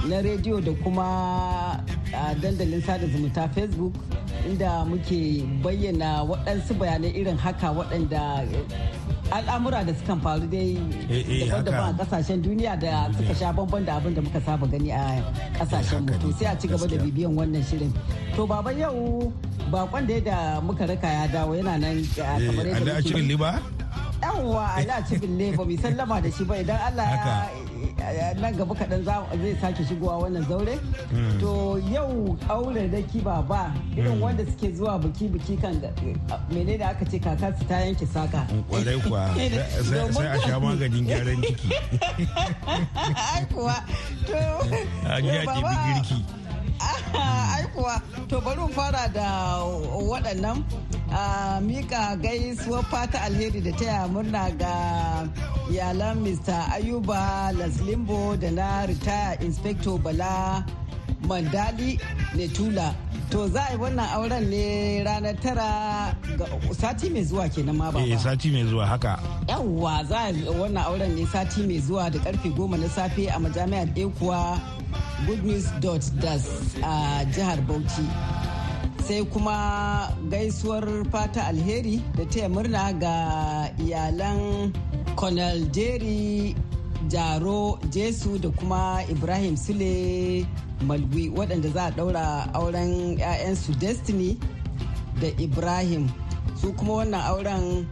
na 0.08 0.18
rediyo 0.22 0.60
da 0.64 0.72
kuma 0.84 1.80
dandalin 2.42 2.82
sada 2.84 3.08
zumunta 3.08 3.48
facebook 3.56 3.94
inda 4.50 4.84
muke 4.86 5.44
bayyana 5.64 6.24
waɗansu 6.28 6.74
bayanai 6.80 7.12
irin 7.16 7.38
haka 7.38 7.72
waɗanda 7.72 8.44
al'amura 9.34 9.82
da 9.88 9.94
sukan 9.98 10.20
faru 10.22 10.46
dai 10.54 10.78
eh, 11.10 11.26
eh, 11.26 11.50
daban-daban 11.50 11.90
a 11.90 11.94
ƙasashen 11.98 12.40
duniya 12.46 12.78
da 12.80 13.10
suka 13.18 13.34
sha 13.36 13.50
bamban 13.54 13.86
da 13.86 13.98
abin 13.98 14.14
da 14.14 14.22
muka 14.22 14.40
saba 14.42 14.68
gani 14.68 14.92
a 14.92 15.24
ƙasashen 15.58 16.06
mu. 16.06 16.32
Sai 16.38 16.46
a 16.54 16.56
ci 16.60 16.68
gaba 16.68 16.86
da 16.88 16.98
bibiyan 17.02 17.34
wannan 17.36 17.64
shirin. 17.66 17.92
To 18.36 18.46
baba 18.48 18.72
yau 18.74 19.34
bakon 19.72 20.06
da 20.08 20.20
da 20.20 20.38
muka 20.62 20.86
raka 20.86 21.08
ya 21.08 21.26
dawo 21.28 21.56
yana 21.58 21.78
nan 21.82 21.98
eh, 21.98 22.46
kamar 22.46 22.66
yadda 22.66 22.94
yawwa 24.24 24.66
ala 24.76 24.96
cikin 25.08 25.38
ne 25.38 25.52
ba 25.56 25.64
mu 25.66 25.76
sallama 25.78 26.22
da 26.24 26.30
shi 26.32 26.44
ba. 26.44 26.56
Idan 26.56 26.80
Allah 26.88 27.06
ya 28.12 28.34
nan 28.40 28.56
gaba 28.58 28.76
kaɗan 28.76 29.04
zai 29.06 29.56
sake 29.62 29.84
shigowa 29.88 30.22
wannan 30.24 30.44
zaure. 30.50 30.76
Hmm. 31.12 31.40
to 31.40 31.78
yau 31.92 32.38
aure 32.50 32.88
da 32.92 33.02
kiba 33.12 33.42
ba 33.48 33.72
irin 33.96 34.12
hmm. 34.14 34.22
wanda 34.22 34.46
suke 34.46 34.72
zuwa 34.76 35.00
biki 35.00 35.28
biki 35.30 35.58
kan 35.62 35.76
mene 36.52 36.78
da 36.78 36.90
aka 36.90 37.06
ce 37.06 37.20
kaka 37.20 37.54
su 37.60 37.66
ta 37.68 37.76
yanke 37.76 38.06
saka 38.08 38.48
ƙwarai 38.70 39.00
kuwa. 39.04 39.30
Sai 40.14 40.28
a 40.28 40.40
sha 40.42 40.60
maganin 40.64 41.06
gyaran 41.06 41.42
ciki. 41.44 41.70
Kuwa. 43.54 43.76
To 44.26 44.38
a 45.08 45.22
girki. 45.22 46.33
aikuwa 47.56 48.02
to 48.28 48.42
bari 48.42 48.74
fara 48.74 49.08
da 49.14 49.60
waɗannan. 50.10 50.64
Mika 51.62 52.16
gaisuwar 52.16 52.84
fata 52.84 53.22
alheri 53.22 53.62
da 53.62 53.72
taya 53.72 54.08
murna 54.08 54.50
ga 54.58 55.28
iyalan 55.72 56.18
mr 56.20 56.66
ayuba 56.74 57.52
laslimbo 57.58 58.36
da 58.38 58.52
na 58.52 58.86
ritaya 58.86 59.40
inspector 59.42 59.98
bala 60.00 60.66
mandali 61.28 62.00
netula 62.36 62.96
to 63.30 63.48
za 63.48 63.62
a 63.70 63.72
yi 63.74 63.78
wannan 63.78 64.10
auren 64.16 64.50
ne 64.50 65.04
ranar 65.06 65.36
tara 65.44 66.16
ga 66.38 66.46
sati 66.82 67.10
mai 67.10 67.24
zuwa 67.24 67.46
kenan 67.50 67.76
ma 67.78 67.92
ba 67.92 68.00
eh 68.02 68.18
sati 68.20 68.50
mai 68.52 68.64
zuwa 68.66 68.86
haka. 68.88 69.20
Yawwa 69.48 70.04
za 70.10 70.18
a 70.20 70.30
yi 70.32 70.44
wannan 70.60 70.84
auren 70.86 71.16
ne 71.16 71.26
sati 71.26 71.62
mai 71.64 71.80
zuwa 71.80 72.10
da 72.12 72.20
ƙarfe 72.20 72.50
goma 72.56 72.78
na 72.78 72.88
safe 72.90 73.28
a 73.30 73.40
majami'ar 73.40 73.88
ekuwa 73.96 74.60
goodnews.das 75.28 76.46
a 76.84 77.26
jihar 77.34 77.60
bauchi. 77.68 78.06
Sai 79.08 79.24
kuma 79.34 80.10
gaisuwar 80.32 80.86
fata 81.12 81.48
alheri 81.48 82.02
da 82.18 82.24
taya 82.26 82.50
murna 82.50 82.94
ga 83.02 83.16
iyalan 83.84 84.72
colonel 85.16 85.60
jerry 85.76 86.56
jaro 87.12 87.80
jesu 87.92 88.40
da 88.40 88.50
kuma 88.50 89.04
ibrahim 89.12 89.58
sule 89.58 90.46
malwi 90.88 91.30
waɗanda 91.36 91.70
za 91.74 91.84
a 91.86 91.92
ɗaura 91.92 92.54
auren 92.54 93.18
'ya'yansu 93.18 93.72
destiny 93.80 94.38
da 95.22 95.28
ibrahim. 95.38 96.08
Su 96.62 96.72
kuma 96.74 96.94
wannan 97.04 97.22
auren 97.28 97.86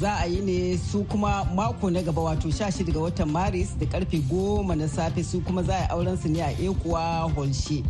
za 0.00 0.16
a 0.20 0.26
yi 0.26 0.40
ne 0.40 0.78
su 0.78 1.04
kuma 1.04 1.44
mako 1.54 1.90
na 1.90 2.02
gaba 2.02 2.22
wato 2.22 2.48
16 2.48 2.92
ga 2.92 3.00
watan 3.00 3.30
maris 3.30 3.76
da 3.78 3.86
ƙarfe 3.86 4.18
10 4.30 4.74
na 4.76 4.88
safe 4.88 5.24
su 5.24 5.40
kuma 5.40 5.62
za 5.62 5.74
a 5.74 5.80
yi 5.82 5.88
auren 5.90 6.16
su 6.16 6.28
ne 6.28 6.40
a 6.42 6.50
ekuwa 6.52 7.30
holshe 7.34 7.82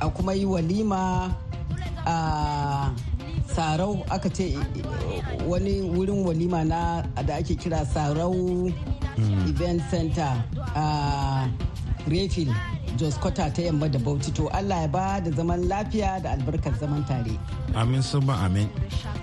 a 0.00 0.08
kuma 0.10 0.32
yi 0.34 0.44
walima 0.44 1.34
a 2.06 2.90
sarau 3.54 4.04
aka 4.10 4.28
ce 4.30 4.56
wani 5.48 5.80
wurin 5.82 6.24
walima 6.26 6.64
na 6.64 7.02
da 7.26 7.34
ake 7.36 7.54
kira 7.54 7.86
sarau 7.86 8.70
hmm. 9.16 9.48
event 9.48 9.82
center 9.90 10.44
a 10.76 11.48
refil 12.08 12.52
jos 12.98 13.14
kota 13.18 13.50
ta 13.50 13.62
yamma 13.62 13.88
da 13.88 13.98
bauchi. 13.98 14.30
To 14.34 14.48
allah 14.50 14.82
ya 14.82 14.88
ba 14.88 15.20
da 15.24 15.30
zaman 15.30 15.68
lafiya 15.68 16.20
da 16.22 16.30
albarkar 16.34 16.74
zaman 16.78 17.04
tare. 17.06 17.38
Amin 17.74 18.02
summa 18.02 18.34
amin. 18.44 18.68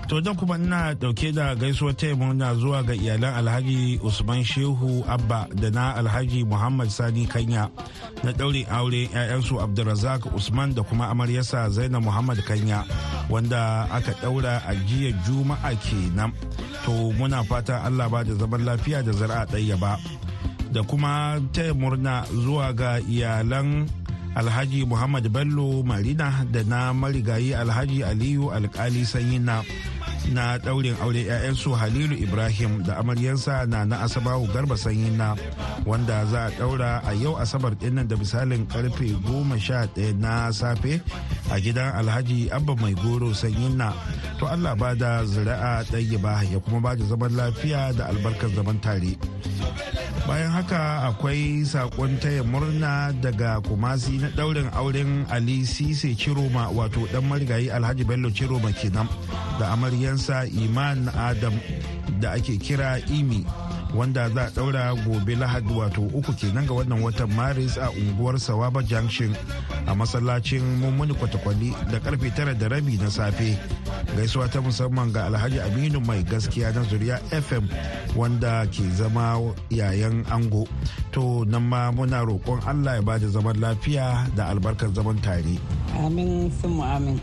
To 0.08 0.20
don 0.20 0.34
kuma 0.36 0.56
ina 0.56 0.94
ɗauke 0.94 1.32
da 1.34 1.54
gaisuwar 1.54 1.94
taimu 1.96 2.32
na 2.34 2.54
zuwa 2.54 2.82
ga 2.82 2.94
iyalan 2.94 3.34
alhaji 3.34 4.00
usman 4.02 4.44
shehu 4.44 5.04
abba 5.08 5.48
da 5.54 5.70
na 5.70 5.94
alhaji 5.94 6.44
muhammad 6.44 6.88
sani 6.90 7.26
kanya 7.26 7.68
na 8.24 8.32
ɗaurin 8.32 8.66
aure 8.70 9.08
'ya'yansu 9.12 9.60
abdulrazak 9.60 10.24
usman 10.34 10.74
da 10.74 10.82
kuma 10.82 11.08
amaryarsa 11.10 11.68
zainab 11.70 12.02
muhammad 12.02 12.38
kanya 12.46 12.84
wanda 13.30 13.88
aka 13.92 14.12
ɗaura 14.22 14.62
a 14.66 14.74
jiya 14.88 15.12
juma'a 15.26 15.74
kenan. 15.84 16.32
To 16.86 17.12
muna 17.18 17.42
fata 17.44 17.82
allah 17.84 18.08
ba 18.08 18.24
da 18.24 18.34
zaman 18.34 18.64
lafiya 18.64 19.02
da 19.04 19.12
zara'a 19.12 19.44
ɗaya 19.46 19.76
ba. 19.80 19.98
Da 20.72 20.82
kuma 20.82 21.40
taya 21.52 21.74
murna 21.74 22.24
zuwa 22.32 22.72
ga 22.72 23.00
iyalan 23.00 23.86
alhaji 24.36 24.84
muhammad 24.84 25.28
bello 25.32 25.80
marina 25.82 26.44
da 26.52 26.60
na 26.64 26.92
marigayi 26.92 27.54
alhaji 27.56 28.04
aliyu 28.04 28.52
alkali 28.52 29.06
sanyi 29.06 29.38
na 29.40 29.64
na 30.34 30.58
daurin 30.58 30.92
aure 31.00 31.22
'ya'yansu 31.24 31.72
halilu 31.72 32.12
ibrahim 32.18 32.82
da 32.84 32.98
amaryansa 33.00 33.64
na 33.70 33.88
na 33.88 34.02
asabawu 34.04 34.44
garba 34.52 34.76
sanyi 34.76 35.08
na 35.16 35.32
wanda 35.88 36.20
za 36.28 36.46
a 36.46 36.50
daura 36.58 37.00
a 37.06 37.14
yau 37.16 37.38
asabar 37.40 37.72
ɗin 37.80 37.94
nan 37.96 38.08
da 38.08 38.16
misalin 38.20 38.66
ƙarfe 38.68 39.08
goma 39.24 39.56
sha 39.58 39.86
ɗaya 39.94 40.12
na 40.20 40.50
safe 40.52 41.00
a 41.50 41.56
gidan 41.62 41.94
alhaji 41.96 42.50
abba 42.52 42.74
mai 42.76 42.92
goro 42.94 43.32
sanyi 43.32 43.72
na 43.72 43.94
to 44.38 44.44
allah 44.50 44.74
ba 44.76 44.92
da 44.94 45.24
zira'a 45.24 45.80
ɗaya 45.88 46.18
ba 46.20 46.42
ya 46.44 46.58
kuma 46.60 46.80
ba 46.80 46.92
da 46.96 47.04
zaman 47.08 47.32
lafiya 47.32 47.94
da 47.96 48.04
albarkar 48.12 48.50
zaman 48.52 48.76
tare. 48.84 49.16
Bayan 50.26 50.50
haka 50.50 51.06
akwai 51.06 51.62
saƙon 51.62 52.18
taya 52.18 52.42
murna 52.42 53.14
daga 53.22 53.62
kumasi 53.62 54.18
na 54.18 54.28
daurin 54.34 54.66
auren 54.74 55.22
ali 55.30 55.62
sise 55.62 56.18
ciroma 56.18 56.66
wato 56.74 57.06
dan 57.14 57.22
marigayi 57.30 57.70
alhaji 57.70 58.02
bello 58.02 58.26
ciroma 58.34 58.74
kenan 58.74 59.06
da 59.62 59.70
amaryansa 59.78 60.50
iman 60.66 61.06
adam 61.14 61.54
da 62.18 62.34
ake 62.34 62.58
kira 62.58 62.98
imi. 63.06 63.46
Wanda 63.96 64.28
za 64.28 64.46
a 64.46 64.50
daura 64.50 64.94
gobe 64.94 65.34
lahadi 65.36 65.72
wato 65.74 66.02
uku 66.02 66.32
kenan 66.32 66.66
ga 66.66 66.74
wannan 66.74 67.02
watan 67.02 67.32
maris 67.34 67.76
a 67.78 67.90
unguwar 67.90 68.38
sawaba 68.38 68.82
junction 68.82 69.34
a 69.86 69.94
masallacin 69.94 70.62
mummuni 70.80 71.14
kwatakwali 71.14 71.74
da 71.90 71.98
ƙarfe 71.98 72.30
tara 72.36 72.54
da 72.54 72.68
rabi 72.68 72.96
na 72.96 73.08
safe. 73.10 73.58
Gaisuwa 74.16 74.48
ta 74.48 74.60
musamman 74.60 75.12
ga 75.12 75.26
alhaji 75.26 75.60
aminu 75.60 76.00
mai 76.06 76.22
gaskiya 76.22 76.72
na 76.74 76.82
zuriya 76.84 77.18
fm 77.30 77.68
wanda 78.16 78.66
ke 78.66 78.84
zama 78.94 79.40
yayan 79.70 80.24
ango. 80.30 80.66
To 81.12 81.44
nan 81.44 81.62
ma 81.68 81.90
muna 81.92 82.20
roƙon 82.24 82.60
allah 82.66 82.94
ya 82.96 83.02
ba 83.02 83.18
da 83.18 83.28
zaman 83.28 83.56
lafiya 83.60 84.28
da 84.36 84.48
albarkar 84.52 84.92
zaman 84.94 85.18
tare. 85.22 85.58
Amin 86.04 86.52
sun 86.60 86.80
amin. 86.80 87.20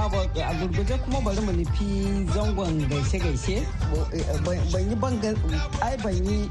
A 0.00 0.54
gurguje 0.56 0.96
kuma 1.04 1.20
bari 1.20 1.40
mu 1.44 1.52
nufi 1.52 2.24
zangon 2.32 2.88
gaishe-gaishe. 2.88 3.60
Ban 4.44 4.88
yi 4.88 4.94
bangan 4.96 5.36
ai 5.82 5.96
ban 6.02 6.14
yi 6.24 6.48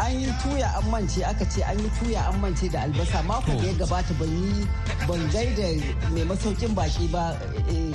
an 0.00 0.18
yi 0.20 0.26
tuya 0.42 0.66
an 0.78 0.90
mance 0.90 1.22
aka 1.22 1.44
ce 1.46 1.62
an 1.62 1.78
yi 1.78 1.88
tuya 1.98 2.26
an 2.28 2.40
mance 2.40 2.68
da 2.72 2.80
albasa. 2.82 3.22
Mako 3.26 3.52
da 3.60 3.66
ya 3.66 3.72
gabata 3.74 4.14
ban 4.18 4.28
yi 4.28 4.66
ban 5.06 5.20
gaida 5.30 5.68
mai 6.10 6.24
masaukin 6.24 6.74
baki 6.74 7.06
ba 7.12 7.38
eh, 7.70 7.94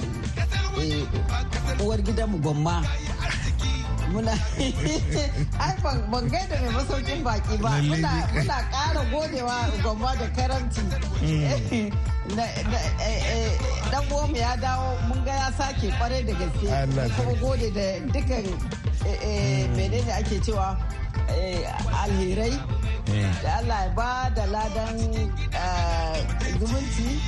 eh, 0.80 1.84
uwar 1.84 2.00
gidanmu 2.02 2.38
gwamma. 2.42 2.84
Muna 4.12 4.32
ai 5.60 5.76
ban 5.84 6.30
gaida 6.32 6.56
mai 6.64 6.72
masaukin 6.80 7.24
baki 7.24 7.58
ba. 7.62 7.72
Muna 7.84 8.58
kara 8.72 9.04
godewa 9.12 9.68
gwamma 9.84 10.16
da 10.16 10.28
karanti 10.36 10.82
mm. 11.22 11.92
dan 12.32 14.04
mu 14.08 14.24
ya 14.32 14.56
dawo 14.56 14.96
mun 15.12 15.20
ga 15.28 15.34
ya 15.36 15.50
sake 15.60 15.92
ƙwarai 16.00 16.24
da 16.26 16.34
gaske. 16.40 16.68
Kuma 17.20 17.34
gode 17.40 17.68
da 17.76 18.00
dukkan 18.08 18.46
eh, 19.06 19.18
eh, 19.20 19.68
menene 19.76 20.12
ake 20.16 20.40
cewa 20.40 20.78
eh, 21.28 21.68
alherai. 22.04 22.56
Da 23.44 23.60
Allah 23.60 23.80
ya 23.86 23.92
ba 23.96 24.32
da 24.36 24.46
ladan 24.48 24.96
zumunci. 26.60 27.20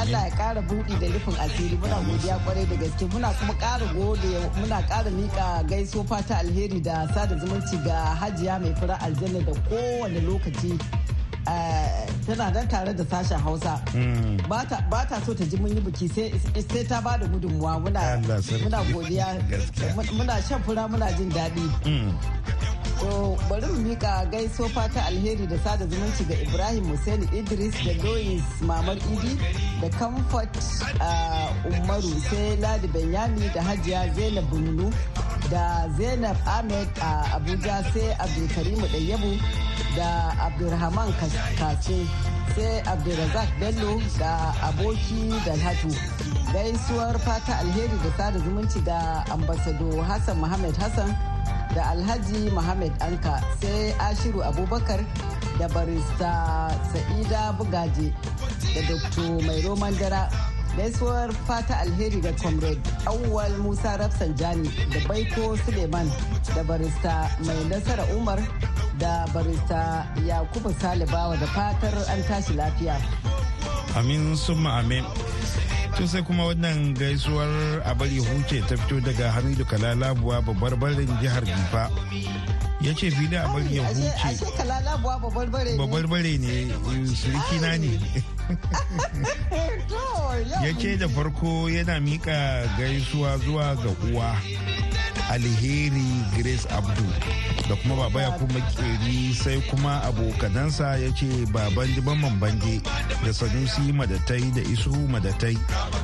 Allah 0.00 0.24
ya 0.24 0.30
kara 0.36 0.62
buɗi 0.64 0.96
da 1.00 1.06
rufin 1.12 1.36
asiri. 1.36 1.76
Muna 1.76 2.00
godiya 2.00 2.38
ƙwarai 2.40 2.66
da 2.68 2.76
gaske. 2.80 3.04
Muna 3.12 3.28
kuma 3.38 3.54
kara 3.60 3.86
gode 3.92 4.32
muna 4.56 4.80
kara 4.88 5.10
mika 5.10 5.62
gaiso 5.68 6.04
fata 6.08 6.38
alheri 6.40 6.80
da 6.82 7.04
sada 7.12 7.36
zumunci 7.36 7.76
ga 7.84 8.16
hajiya 8.16 8.58
mai 8.60 8.72
fura 8.80 8.96
aljanna 9.04 9.44
da 9.44 9.52
kowane 9.68 10.20
lokaci 10.24 10.72
Eh, 10.72 11.11
tana 11.44 12.50
nan 12.54 12.68
tare 12.68 12.92
da 12.94 13.04
sashen 13.04 13.40
hausa. 13.40 13.76
Hmm. 13.92 14.36
ba 14.48 14.64
ta 15.08 15.20
so 15.26 15.34
ta 15.34 15.44
ji 15.44 15.56
mun 15.56 15.70
yi 15.74 15.80
biki 15.80 16.08
sai 16.08 16.84
ta 16.88 17.00
ba 17.00 17.18
da 17.18 17.26
gudunmuwa. 17.26 17.80
Muna 17.82 18.82
godiya. 18.92 19.26
Muna 20.16 20.36
shan 20.48 20.62
fura 20.62 20.88
muna 20.88 21.08
jin 21.16 21.30
daɗi. 21.30 21.64
Hmm. 21.84 22.10
To 23.02 23.36
bari 23.50 23.66
mu 23.66 23.80
mika 23.88 24.26
gaiso 24.30 24.68
fata 24.70 25.00
alheri 25.06 25.46
da 25.48 25.58
sada 25.58 25.86
zumunci 25.86 26.24
ga 26.28 26.34
Ibrahim 26.38 26.84
Hussein 26.84 27.22
Idris 27.34 27.74
da 27.84 27.92
Doris 28.02 28.42
Mamar 28.62 28.96
Idi 28.96 29.34
da 29.80 29.88
Comfort 29.98 30.54
eh, 31.00 31.48
Umaru 31.66 32.12
sai 32.30 32.56
Ladi 32.62 32.86
Benyami 32.86 33.52
da 33.54 33.60
Hajiya 33.62 34.14
Zainab 34.14 34.44
Bununu. 34.50 34.92
Da 35.52 35.84
Zainab 35.98 36.36
Ahmed 36.48 36.88
a 37.04 37.36
Abuja 37.36 37.76
sai 37.92 38.08
Abdulkarimu 38.24 38.86
Ɗayyabu 38.92 39.30
da 39.96 40.32
abdulrahman 40.46 41.12
kace 41.58 41.98
sai 42.56 42.80
abdulrazak 42.92 43.48
bello 43.60 44.00
da 44.18 44.54
aboki 44.68 45.28
dalhatu. 45.46 45.90
Gaisuwar 46.52 47.18
fata 47.20 47.58
alheri 47.60 47.96
da 48.04 48.10
sada 48.16 48.38
zumunci 48.38 48.80
da 48.84 49.24
ambasado 49.30 50.00
hassan 50.08 50.36
muhammad 50.40 50.76
hassan 50.76 51.10
da 51.74 51.82
alhaji 51.92 52.50
muhammad 52.52 52.92
anka 53.00 53.40
sai 53.60 53.92
ashiru 54.08 54.40
abubakar 54.44 55.00
da 55.58 55.68
barista 55.68 56.32
sa'ida 56.92 57.52
bugaje 57.58 58.08
da 58.74 58.80
dr 58.88 59.44
mai 59.46 59.60
roman 59.62 59.94
dara 60.00 60.28
gaisuwar 60.76 61.32
fata 61.46 61.78
alheri 61.80 62.20
ga 62.20 62.32
comrade 62.32 62.80
awwal 63.06 63.52
musa 63.58 63.96
rafsanjani 63.96 64.70
da 64.92 65.00
baiko 65.08 65.56
suleiman 65.64 66.08
da 66.56 66.64
barista 66.64 67.28
mai 67.46 67.64
nasara 67.68 68.04
umar 68.16 68.38
da 68.98 69.26
barista 69.34 70.06
yakubu 70.26 70.72
salibawa 70.80 71.36
da 71.36 71.46
fatar 71.46 71.94
an 72.12 72.22
tashi 72.28 72.52
lafiya. 72.54 72.96
Amin 73.96 74.36
summa 74.36 74.78
amin. 74.80 75.04
Tun 75.96 76.08
sai 76.08 76.22
kuma 76.22 76.44
wannan 76.48 76.94
gaisuwar 76.96 77.82
a 77.84 77.94
bari 77.94 78.16
huce 78.18 78.60
ta 78.68 78.76
fito 78.76 79.00
daga 79.00 79.30
hamidu 79.32 79.64
kalalabuwa 79.64 80.40
babbar 80.42 80.76
barin 80.76 81.08
jihar 81.20 81.44
gifa 81.44 81.90
ya 82.80 82.94
ce 82.94 83.10
fili 83.10 83.36
a 83.36 83.44
bari 83.52 83.76
ya 83.76 83.84
huce. 83.84 84.08
babbar 85.76 86.06
bare 86.08 86.38
ne? 86.38 86.72
Suriki 87.12 87.60
na 87.60 87.76
ne 87.76 88.00
ya 90.64 90.72
ce 90.78 90.96
da 90.96 91.08
farko 91.08 91.70
yana 91.70 92.00
mika 92.00 92.66
gaisuwa 92.78 93.38
zuwa 93.38 93.74
ga 93.76 93.90
uwa 94.12 94.36
alheri 95.30 96.04
grace 96.36 96.66
abdu. 96.70 97.04
Da 97.72 97.78
kuma 97.80 97.96
baba 97.96 98.20
ya 98.22 98.30
kuma 98.36 98.60
keri 98.76 99.32
sai 99.32 99.60
kuma 99.70 100.02
abokanansa 100.04 100.96
ya 101.00 101.08
ce 101.16 101.46
baban 101.52 101.88
jiban 101.96 102.20
bange 102.40 102.82
da 103.24 103.32
sanusi 103.32 103.92
madatai 103.96 104.52
da 104.52 104.60
isu 104.60 104.92
madatai 105.08 105.56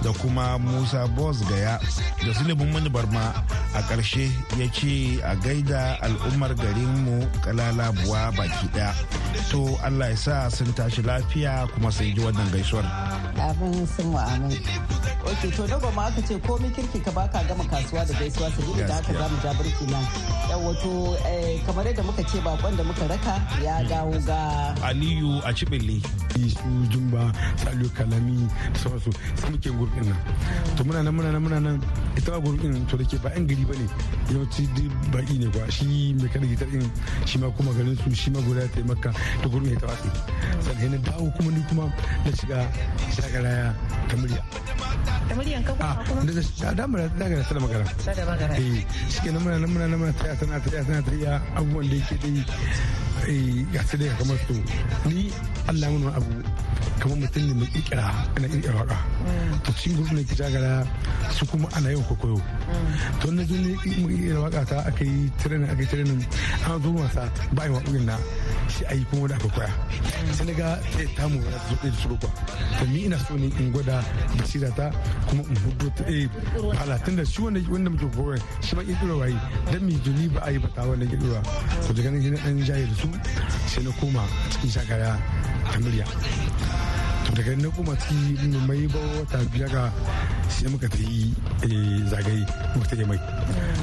da 0.02 0.11
kuma 0.16 0.57
musa 0.59 1.04
boss 1.12 1.44
gaya 1.48 1.76
da 2.24 2.33
sulebin 2.35 2.72
mani 2.72 2.88
barma 2.88 3.44
a 3.76 3.83
ƙarshe 3.85 4.33
ya 4.57 4.64
ce 4.72 5.20
a 5.22 5.37
gaida 5.37 5.98
al'ummar 6.00 6.54
garinmu 6.57 7.28
kalalabuwa 7.44 8.33
baki 8.33 8.66
ɗaya 8.72 8.94
to 9.50 9.76
allah 9.85 10.09
ya 10.11 10.16
sa 10.16 10.48
sun 10.50 10.72
tashi 10.72 11.02
lafiya 11.02 11.68
kuma 11.74 11.92
sun 11.92 12.14
ji 12.14 12.20
wannan 12.24 12.48
gaisuwar. 12.50 12.85
Abin 13.38 13.87
sun 13.87 14.16
amin. 14.16 14.57
Ok 15.28 15.50
to 15.54 15.62
daga 15.68 15.90
ma 15.94 16.09
aka 16.09 16.22
ce 16.26 16.35
komi 16.40 16.70
kirki 16.74 16.98
ka 17.04 17.11
baka 17.12 17.44
gama 17.48 17.64
kasuwa 17.70 18.04
da 18.09 18.14
gaisuwa 18.18 18.50
sabili 18.50 18.83
da 18.88 18.94
haka 18.94 19.12
za 19.12 19.28
mu 19.28 19.37
ja 19.42 19.52
birki 19.54 19.85
nan. 19.90 20.04
Wato 20.64 21.14
eh, 21.28 21.58
kamar 21.66 21.85
yadda 21.87 22.03
muka 22.03 22.23
ce 22.25 22.38
bakon 22.44 22.77
da 22.77 22.83
muka 22.85 23.07
raka 23.09 23.35
ya 23.64 23.83
dawo 23.88 24.14
ga 24.27 24.75
aliyu 24.83 25.40
a 25.44 25.53
cibili 25.55 26.03
su 26.49 26.68
jumba 26.90 27.33
salu 27.57 27.88
kalami 27.97 28.47
da 28.73 28.79
sauransu 28.79 29.11
sai 29.35 29.51
muke 29.51 29.71
gurbin 29.71 30.07
nan. 30.09 30.18
To 30.77 30.85
muna 30.85 31.03
nan 31.03 31.14
muna 31.14 31.31
nan 31.33 31.42
muna 31.42 31.59
nan. 31.61 31.77
Ita 32.16 32.31
ba 32.31 32.38
gurbin 32.40 32.87
to 32.87 32.97
da 32.97 33.05
ke 33.05 33.18
ba 33.23 33.31
yan 33.35 33.47
gari 33.47 33.64
ba 33.66 33.75
ne 33.75 33.87
yawanci 34.31 34.62
duk 34.75 34.92
baki 35.12 35.38
ne 35.42 35.47
kwa 35.51 35.66
shi 35.71 36.14
mai 36.14 36.29
kada 36.31 36.47
gitar 36.47 36.68
din 36.71 36.87
shi 37.27 37.38
ma 37.38 37.51
kuma 37.51 37.73
garin 37.75 37.97
su 37.99 38.14
shi 38.14 38.31
ma 38.31 38.40
guda 38.47 38.68
ta 38.71 38.81
maka 38.87 39.11
da 39.42 39.47
gurbin 39.49 39.73
ya 39.75 39.79
tawaye 39.83 40.11
sannan 40.62 40.90
na 40.94 40.99
dawo 41.11 41.27
kuma 41.37 41.51
ni 41.51 41.62
kuma 41.68 41.85
na 42.25 42.31
shiga 42.38 42.59
shagaraya 43.14 43.75
ta 44.09 44.14
murya. 44.16 44.42
Da 45.28 45.34
muryan 45.37 45.62
ka 45.64 45.72
kuma 45.76 45.94
kuma? 46.08 46.20
da 46.24 46.72
da 46.74 46.84
mura 46.87 47.04
da 47.18 47.24
ga 47.28 47.42
sada 47.44 47.61
magana. 47.61 47.84
Sada 48.00 48.22
magana. 48.26 48.54
Eh 48.56 48.84
shike 49.12 49.30
nan 49.32 49.40
muna 49.44 49.56
nan 49.61 49.70
muna 49.72 49.87
nan 49.90 49.98
muna 50.00 50.12
taya 50.18 50.34
tana 50.40 50.56
taya 50.64 50.82
tana 50.87 51.00
taya 51.08 51.32
abubuwan 51.56 51.87
da 51.90 51.96
yake 52.00 52.16
dai 52.22 52.40
eh 53.28 53.66
ga 53.72 53.80
su 53.88 53.96
dai 54.00 54.11
kamar 54.18 54.38
su. 54.46 54.54
Ni 55.08 55.30
Allah 55.68 55.88
mun 55.92 56.08
abu 56.18 56.32
kamar 57.00 57.16
mutum 57.22 57.42
ne 57.48 57.52
mai 57.61 57.68
ikira 57.78 58.04
ana 58.37 58.46
ikira 58.48 58.74
waƙa. 58.80 58.98
To 59.64 59.70
cikin 59.76 59.96
gurbin 60.00 60.24
ki 60.28 60.34
jagara 60.34 60.87
su 61.37 61.44
kuma 61.46 61.68
ana 61.76 61.90
yin 61.92 62.04
kokoyo 62.08 62.40
to 63.20 63.30
na 63.30 63.42
jini 63.44 63.72
mu 64.00 64.08
ikira 64.08 64.38
waƙa 64.48 64.62
ta 64.66 64.76
aka 64.88 65.04
yi 65.04 65.30
training 65.38 65.68
aka 65.70 65.80
yi 65.82 65.87
training 65.92 66.22
an 66.66 66.80
zo 66.82 66.90
wasa 66.96 67.22
ba 67.52 67.64
yi 67.68 67.70
waƙoƙin 67.76 68.04
na. 68.08 68.16
Sai 68.68 68.85
a 68.90 68.94
yi 68.94 69.04
kuma 69.11 69.22
wanda 69.22 69.37
aka 69.37 69.48
koya. 69.48 69.70
Sai 70.37 70.44
na 70.46 70.52
ga 70.52 70.68
ta 70.92 70.98
yi 71.00 71.09
tamu 71.16 71.40
na 71.40 71.59
zo 71.68 71.74
da 71.83 71.90
su 71.96 72.09
kwa 72.09 72.31
to 72.78 72.85
ni 72.87 73.04
ina 73.07 73.18
so 73.18 73.35
ne 73.35 73.46
in 73.59 73.72
gwada 73.72 74.04
basira 74.37 74.70
ta 74.76 74.90
kuma 75.26 75.42
in 75.42 75.57
huɗu 75.57 75.87
ta 75.96 76.04
eh 76.07 76.28
hala 76.78 76.98
tun 77.04 77.16
da 77.16 77.24
shi 77.24 77.40
wanda 77.42 77.61
wanda 77.70 77.90
muke 77.90 78.07
koya 78.16 78.38
shi 78.62 78.74
ma 78.76 78.83
kirkiro 78.83 79.18
wayi 79.18 79.37
dan 79.72 79.83
mi 79.85 79.94
juni 80.04 80.28
ba 80.28 80.40
a 80.46 80.50
yi 80.52 80.59
ba 80.59 80.68
ta 80.74 80.83
wannan 80.87 81.09
kirkiro 81.09 81.40
to 81.87 81.92
daga 81.92 82.11
nan 82.11 82.22
na 82.33 82.38
dan 82.44 82.59
jaye 82.64 82.85
da 82.87 82.94
su 82.94 83.09
sai 83.66 83.83
na 83.83 83.90
koma 84.00 84.22
cikin 84.50 84.70
shakaya 84.70 85.16
ta 85.72 85.78
murya. 85.81 86.04
To 87.26 87.31
daga 87.37 87.52
nan 87.57 87.70
kuma 87.72 87.94
ciki 87.96 88.46
mai 88.66 88.87
ba 88.88 89.00
wata 89.18 89.38
biyar 89.52 89.68
ga 89.72 89.85
sai 90.48 90.68
muka 90.70 90.88
ta 90.88 90.98
yi 90.98 91.35
zagaye 92.09 92.47
muka 92.75 92.87
ta 92.88 92.97
yi 92.97 93.05
mai 93.05 93.18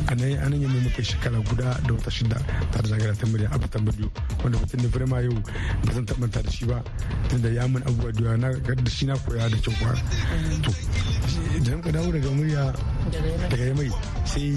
a 0.07 0.15
nan 0.15 0.31
a 0.39 0.49
nan 0.49 0.61
yi 0.61 0.67
muka 0.67 1.01
shekara 1.03 1.39
guda 1.49 1.75
da 1.87 1.93
wata 1.93 2.09
shida 2.11 2.37
ta 2.71 2.81
da 2.81 3.13
ta 3.13 3.25
murya 3.27 3.49
abu 3.51 3.67
tambayo 3.67 4.09
wanda 4.43 4.57
mutum 4.59 4.81
da 4.81 4.89
firma 4.89 5.21
yau 5.21 5.35
ba 5.85 5.93
zan 5.93 6.05
tabbata 6.05 6.41
da 6.43 6.51
shi 6.51 6.65
ba 6.65 6.81
tunda 7.29 7.49
ya 7.49 7.67
mun 7.67 7.81
abubuwa 7.83 8.11
da 8.11 8.23
yawa. 8.23 8.37
Na 8.37 8.49
da 8.53 8.89
shi 8.91 9.05
na 9.05 9.17
koya 9.17 9.49
da 9.49 9.57
kyau 9.57 9.75
kwa 9.79 9.93
to 10.63 10.71
da 11.63 11.75
muka 11.75 11.91
dawo 11.91 12.11
daga 12.11 12.29
murya 12.31 12.73
daga 13.49 13.73
mai 13.75 13.91
sai 14.25 14.53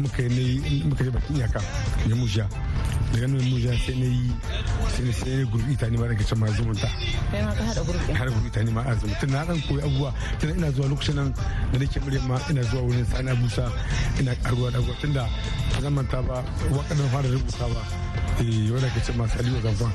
muka 0.00 0.22
yi 0.22 1.10
bakin 1.10 1.36
iyaka 1.36 1.60
ya 2.08 2.14
musha 2.16 2.46
daga 3.12 3.26
nan 3.26 3.42
musha 3.50 3.72
sai 3.84 3.94
na 4.00 4.06
yi 4.06 4.30
sai 4.94 5.02
na 5.06 5.12
sai 5.12 5.44
gurbi 5.50 5.74
ta 5.76 5.86
ne 5.90 5.96
ma 5.98 6.06
daga 6.06 6.24
can 6.24 6.38
ma 6.38 6.46
zumunta. 6.56 6.88
Kai 7.30 7.42
ma 7.42 7.52
ka 7.58 7.62
hada 7.68 7.82
gurbi 7.86 8.12
har 8.18 8.28
gurbi 8.30 8.50
ta 8.50 8.60
ne 8.62 8.70
ma 8.70 8.82
azumi 8.90 9.14
tun 9.20 9.30
na 9.30 9.44
dan 9.44 9.58
koyi 9.66 9.80
abubuwa 9.82 10.10
tun 10.38 10.50
ina 10.56 10.70
zuwa 10.72 10.88
lokacin 10.88 11.14
nan 11.14 11.34
da 11.72 11.76
nake 11.78 11.98
murya 12.00 12.20
ma 12.28 12.36
ina 12.50 12.62
zuwa 12.70 12.82
wurin 12.86 13.06
sana 13.06 13.34
busa 13.34 13.66
ina 14.20 14.34
karuwa 14.42 14.70
da 14.70 14.78
tun 15.00 15.12
da 15.12 15.24
ba 15.74 15.78
zan 15.82 15.92
manta 15.94 16.22
ba 16.22 16.44
wakadan 16.70 17.08
fara 17.12 17.28
rubuta 17.28 17.66
ba. 17.74 17.82
Wanda 18.72 18.88
ke 18.94 19.00
ce 19.04 19.12
masu 19.12 19.38
aliyu 19.38 19.60
zamfan 19.62 19.92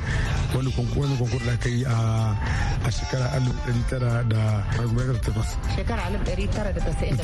wani 0.55 0.71
konkur 0.71 1.41
da 1.45 1.53
aka 1.53 1.69
yi 1.69 1.83
a 1.85 2.89
shekara 2.91 3.25
alif 3.35 3.55
ɗari 3.65 3.83
tara 3.89 4.23
da 4.23 4.41
gwamnatin 4.77 5.21
takwas 5.21 5.57
shekara 5.75 6.01
alif 6.05 6.21
ɗari 6.21 6.45
tara 6.53 6.69
da 6.73 6.79
tasa'in 6.81 7.17
da 7.17 7.23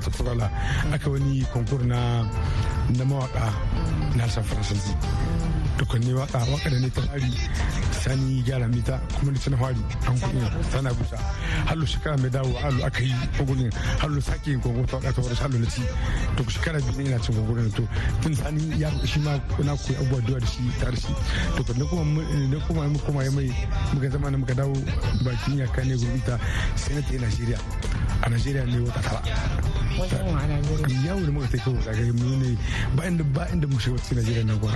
takwas 0.00 0.50
aka 0.92 1.06
wani 1.10 1.44
konkur 1.52 1.80
na 1.86 2.24
na 2.98 3.04
mawaka 3.04 3.52
na 4.16 4.22
harshen 4.24 4.44
faransanci. 4.44 4.92
Dukkanin 5.78 6.14
waƙa 6.14 6.44
waƙa 6.52 6.70
da 6.70 6.78
ne 6.78 6.90
ta 6.90 7.00
fari 7.00 7.32
sani 8.02 8.42
gyara 8.42 8.68
mita 8.68 9.00
kuma 9.18 9.32
da 9.32 9.38
tana 9.40 9.56
fari 9.56 9.76
an 10.06 10.18
kuɗi 10.20 10.70
tana 10.72 10.90
busa 10.94 11.16
hallo 11.66 11.84
shekara 11.86 12.16
mai 12.20 12.28
dawo 12.30 12.52
hallo 12.60 12.84
aka 12.84 13.02
yi 13.02 13.14
kogunin 13.38 13.72
hallo 13.98 14.20
sake 14.20 14.46
yin 14.50 14.60
kogun 14.60 14.86
ta 14.86 14.96
waƙa 14.98 15.12
ta 15.14 15.22
wani 15.22 15.34
hallo 15.36 15.58
na 15.58 15.66
ci. 15.70 15.82
To 16.36 16.42
shekara 16.44 16.78
biyu 16.82 16.98
ne 16.98 17.04
ina 17.10 17.18
cin 17.18 17.34
kogunin 17.34 17.72
to 17.74 17.88
tun 18.22 18.34
sani 18.34 18.78
ya 18.78 18.90
shi 19.06 19.20
ma 19.20 19.32
na 19.64 19.74
koyi 19.76 19.96
abubuwa 19.96 20.20
da 20.42 20.96
shi 20.96 21.14
to 21.56 21.72
na 21.78 21.84
kuma 21.86 22.22
na 22.50 22.58
kuma 22.66 22.88
kuma 23.06 23.22
mai 23.30 23.50
muka 23.94 24.08
zama 24.10 24.30
na 24.30 24.38
muka 24.38 24.54
dawo 24.54 24.74
bakin 25.24 25.58
yaka 25.58 25.84
ne 25.84 25.94
gurbita 25.96 26.38
sai 26.74 26.94
na 26.94 27.00
ta 27.02 27.14
Najeriya 27.22 27.58
a 28.22 28.28
Najeriya 28.30 28.64
ne 28.66 28.78
wata 28.86 29.00
tara. 29.02 29.20
Yawo 31.06 31.20
da 31.26 31.30
muka 31.32 31.48
ta 31.48 31.58
kawo 31.64 31.76
kaga 31.84 32.12
mu 32.12 32.56
ba 32.96 33.02
inda 33.06 33.24
ba 33.34 33.46
inda 33.52 33.66
mu 33.66 33.78
shiga 33.78 33.98
cikin 33.98 34.16
Najeriya 34.18 34.44
nan 34.46 34.58
kuwa 34.60 34.72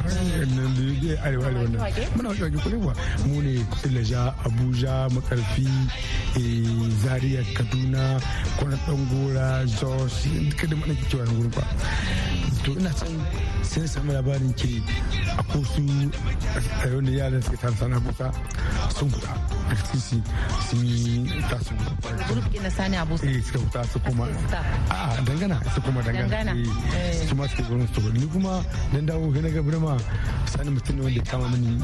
arewa 1.24 1.46
arewa 1.46 1.68
nan. 1.68 1.80
Muna 2.16 2.28
wajen 2.28 2.42
wajen 2.44 2.60
kuɗi 2.60 2.78
kuwa. 2.82 2.94
Mu 3.26 3.42
ne 3.42 3.64
Abuja 4.44 5.08
Makarfi 5.10 5.66
Zaria 7.02 7.42
Kaduna 7.54 8.20
Kwana 8.58 8.76
Dangora 8.86 9.64
Jos 9.66 10.26
duka 10.26 10.76
mana 10.76 10.94
cewa 11.10 11.24
gurin 11.26 11.50
kwa 11.52 11.64
to 12.64 12.72
ina 12.72 12.90
can 12.90 13.14
sai 13.62 13.80
na 13.82 13.86
samu 13.88 14.12
labarin 14.12 14.52
ke 14.58 14.82
a 15.38 15.42
kosu 15.50 15.82
a 16.82 16.88
yau 16.90 17.00
da 17.00 17.12
yaran 17.12 17.42
suke 17.42 17.56
sana 17.78 18.00
busa 18.00 18.26
sun 18.96 19.10
sun 20.68 20.82
yi 20.86 21.30
na 22.62 22.70
sani 22.70 22.96
abu 22.96 23.14
eh 23.36 23.42
suka 23.44 23.58
fita 23.58 23.84
su 23.92 23.98
kuma 24.00 24.24
a 24.88 25.20
dangana 25.24 25.60
su 25.74 25.80
kuma 25.82 26.00
dangana. 26.02 26.52
Su 27.28 27.34
ma 27.34 27.46
suke 27.48 27.62
gurin 27.68 27.88
su 27.92 28.00
ni 28.12 28.26
kuma 28.32 28.64
dan 28.92 29.04
dawo 29.06 29.28
ga 29.32 29.40
na 29.44 29.48
ga 29.52 29.60
birma 29.62 29.96
sani 30.48 30.70
mutum 30.70 30.96
ne 30.96 31.02
wanda 31.04 31.20
ya 31.20 31.24
kama 31.30 31.48
mini 31.52 31.76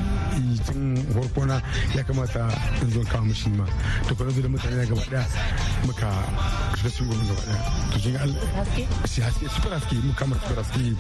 tun 0.65 0.97
farkona 1.13 1.61
ya 1.95 2.03
kamata 2.05 2.49
in 2.81 2.91
zo 2.91 3.01
kama 3.05 3.27
mishi 3.29 3.51
ma. 3.51 3.65
To 4.09 4.15
kuma 4.15 4.33
da 4.33 4.49
mutane 4.49 4.77
na 4.81 4.85
gaba 4.89 5.03
ɗaya 5.11 5.25
muka 5.87 6.09
shiga 6.77 6.91
cikin 6.91 7.07
gurin 7.09 7.27
gaba 7.29 7.43
ɗaya 7.45 7.61
to 7.93 7.99
kin 8.01 8.15
haske? 8.17 8.83
Haske 9.23 9.47
super 9.53 9.71
haske 9.77 9.95
mu 10.05 10.13
kamar 10.17 10.39
super 10.41 10.57
haske. 10.63 10.97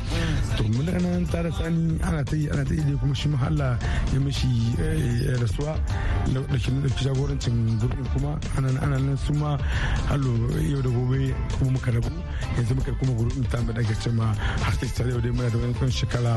To 0.56 0.62
mun 0.68 0.84
da 0.86 0.92
nan 1.00 1.24
tare 1.32 1.50
sani 1.52 1.98
ana 2.04 2.20
ta 2.24 2.36
yi 2.36 2.50
ana 2.52 2.64
ta 2.64 2.74
yi 2.74 2.92
kuma 3.00 3.14
shi 3.14 3.28
mahalla 3.28 3.78
ya 4.12 4.18
mishi 4.20 4.48
rasuwa. 5.40 5.72
Da 6.28 6.58
shi 6.60 6.70
jagorancin 7.04 7.78
gurbin 7.80 8.04
kuma 8.12 8.36
ana 8.56 8.70
nan 8.98 9.16
su 9.16 9.32
ma 9.32 9.56
hallo 10.08 10.41
yau 10.70 10.82
da 10.82 10.90
gobe 10.90 11.34
kuma 11.58 11.70
muka 11.72 11.90
rabu. 11.90 12.10
Yanzu 12.56 12.74
muka 12.74 12.92
kuma 12.98 13.12
gurbin 13.12 13.44
ta 13.50 13.58
mai 13.62 13.74
daga 13.74 13.94
cewa 14.02 14.26
haske 14.64 14.86
ta 14.96 15.04
yau 15.04 15.20
dai 15.20 15.30
muna 15.30 15.50
da 15.50 15.58
wani 15.58 15.74
kan 15.74 15.90
shekara 15.90 16.34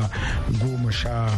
goma 0.60 0.90
sha 0.92 1.30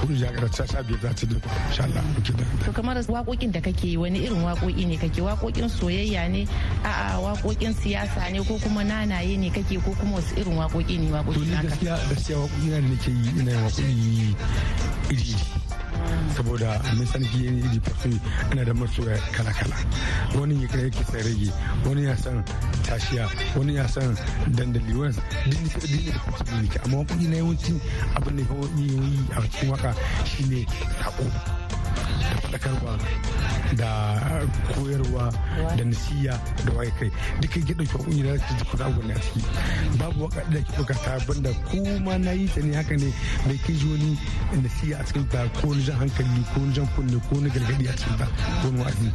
huɗu 0.00 0.14
ya 0.20 0.30
ga 0.32 0.48
ta 0.48 0.64
sha 0.66 0.82
biyar 0.82 1.00
za 1.02 1.10
ta 1.14 1.26
dai 1.26 1.40
insha 1.68 1.82
Allah 1.84 2.02
muke 2.14 2.32
da 2.36 2.44
to 2.64 2.72
kamar 2.72 2.96
waƙoƙin 2.96 3.52
da 3.52 3.60
kake 3.60 3.96
wani 3.98 4.18
irin 4.26 4.42
waƙoƙi 4.42 4.86
ne 4.86 4.96
kake? 4.96 5.20
Waƙoƙin 5.22 5.68
soyayya 5.70 6.28
ne? 6.30 6.46
A'a 6.84 7.18
waƙoƙin 7.22 7.74
siyasa 7.74 8.30
ne 8.32 8.40
ko 8.44 8.58
kuma 8.58 8.82
nanaye 8.84 9.38
ne 9.38 9.50
kake 9.50 9.78
ko 9.84 9.94
kuma 10.00 10.16
wasu 10.18 10.34
irin 10.36 10.56
waƙoƙi 10.56 10.98
ne 10.98 11.08
waƙoƙi 11.12 11.46
naka? 11.50 11.68
gaskiya 11.68 11.96
gaskiya 12.10 12.36
waƙoƙi 12.38 12.68
na 12.70 12.78
da 12.80 12.88
nake 12.88 13.10
yi 13.10 13.30
ina 13.40 13.52
waƙoƙi 13.62 14.34
iri 15.10 15.34
saboda 16.36 16.80
mun 16.96 17.06
san 17.06 17.22
iri 17.22 17.80
fasu 17.80 18.10
ina 18.52 18.64
da 18.64 18.72
masoya 18.74 19.16
kala 19.32 19.52
kala 19.52 19.76
wani 20.38 20.62
ya 20.62 20.68
sai 21.04 21.22
rage 21.22 21.50
wani 21.86 22.04
ya 22.04 22.16
san 22.16 22.44
tashiya 22.86 23.28
wani 23.56 23.74
ya 23.76 23.88
san 23.88 24.16
dandali 24.54 24.94
wani 24.94 25.14
din 25.48 25.62
ne 25.62 25.68
din 25.86 26.04
ne 26.06 26.12
fasu 26.12 26.44
ne 26.62 26.68
amma 26.84 26.96
waƙoƙi 27.02 27.28
na 27.28 27.36
yawanci 27.36 27.80
abin 28.14 28.36
da 28.36 28.42
yi 28.76 29.18
a 29.36 29.40
cikin 29.42 29.70
waƙa 29.70 29.94
shine 30.24 30.66
sako 31.02 31.67
da 32.18 32.36
faɗakarwa 32.42 32.92
da 33.76 33.90
koyarwa 34.74 35.30
da 35.76 35.84
nasiya 35.84 36.34
da 36.64 36.72
waye 36.76 36.90
kai. 36.98 37.10
Duka 37.40 37.60
ke 37.60 37.72
ɗauki 37.74 37.96
wani 37.98 38.22
da 38.22 38.36
ta 38.38 38.64
kuna 38.70 38.90
gwani 38.90 39.12
a 39.12 39.18
ciki. 39.20 39.42
Babu 39.98 40.24
waƙa 40.28 40.42
da 40.52 40.60
ke 40.60 40.72
ɗauka 40.76 40.94
ta 41.04 41.18
banda 41.26 41.50
ko 41.68 41.76
ma 42.04 42.16
na 42.18 42.30
yi 42.32 42.46
ta 42.48 42.60
ne 42.60 42.74
haka 42.76 42.96
ne 42.96 43.12
bai 43.46 43.58
kai 43.66 43.76
wani 43.88 44.18
nasiya 44.62 45.00
a 45.00 45.04
cikin 45.04 45.28
ta 45.30 45.48
ko 45.60 45.68
wani 45.68 45.82
jan 45.84 45.96
hankali 45.96 46.42
ko 46.54 46.60
wani 46.60 46.72
jan 46.74 46.86
kunne 46.96 47.18
ko 47.28 47.34
wani 47.36 47.50
gargaɗi 47.50 47.88
a 47.88 47.92
cikin 47.96 48.16
ta 48.18 48.26
ko 48.26 48.66
wani 48.68 48.78
wa'azi. 48.82 49.08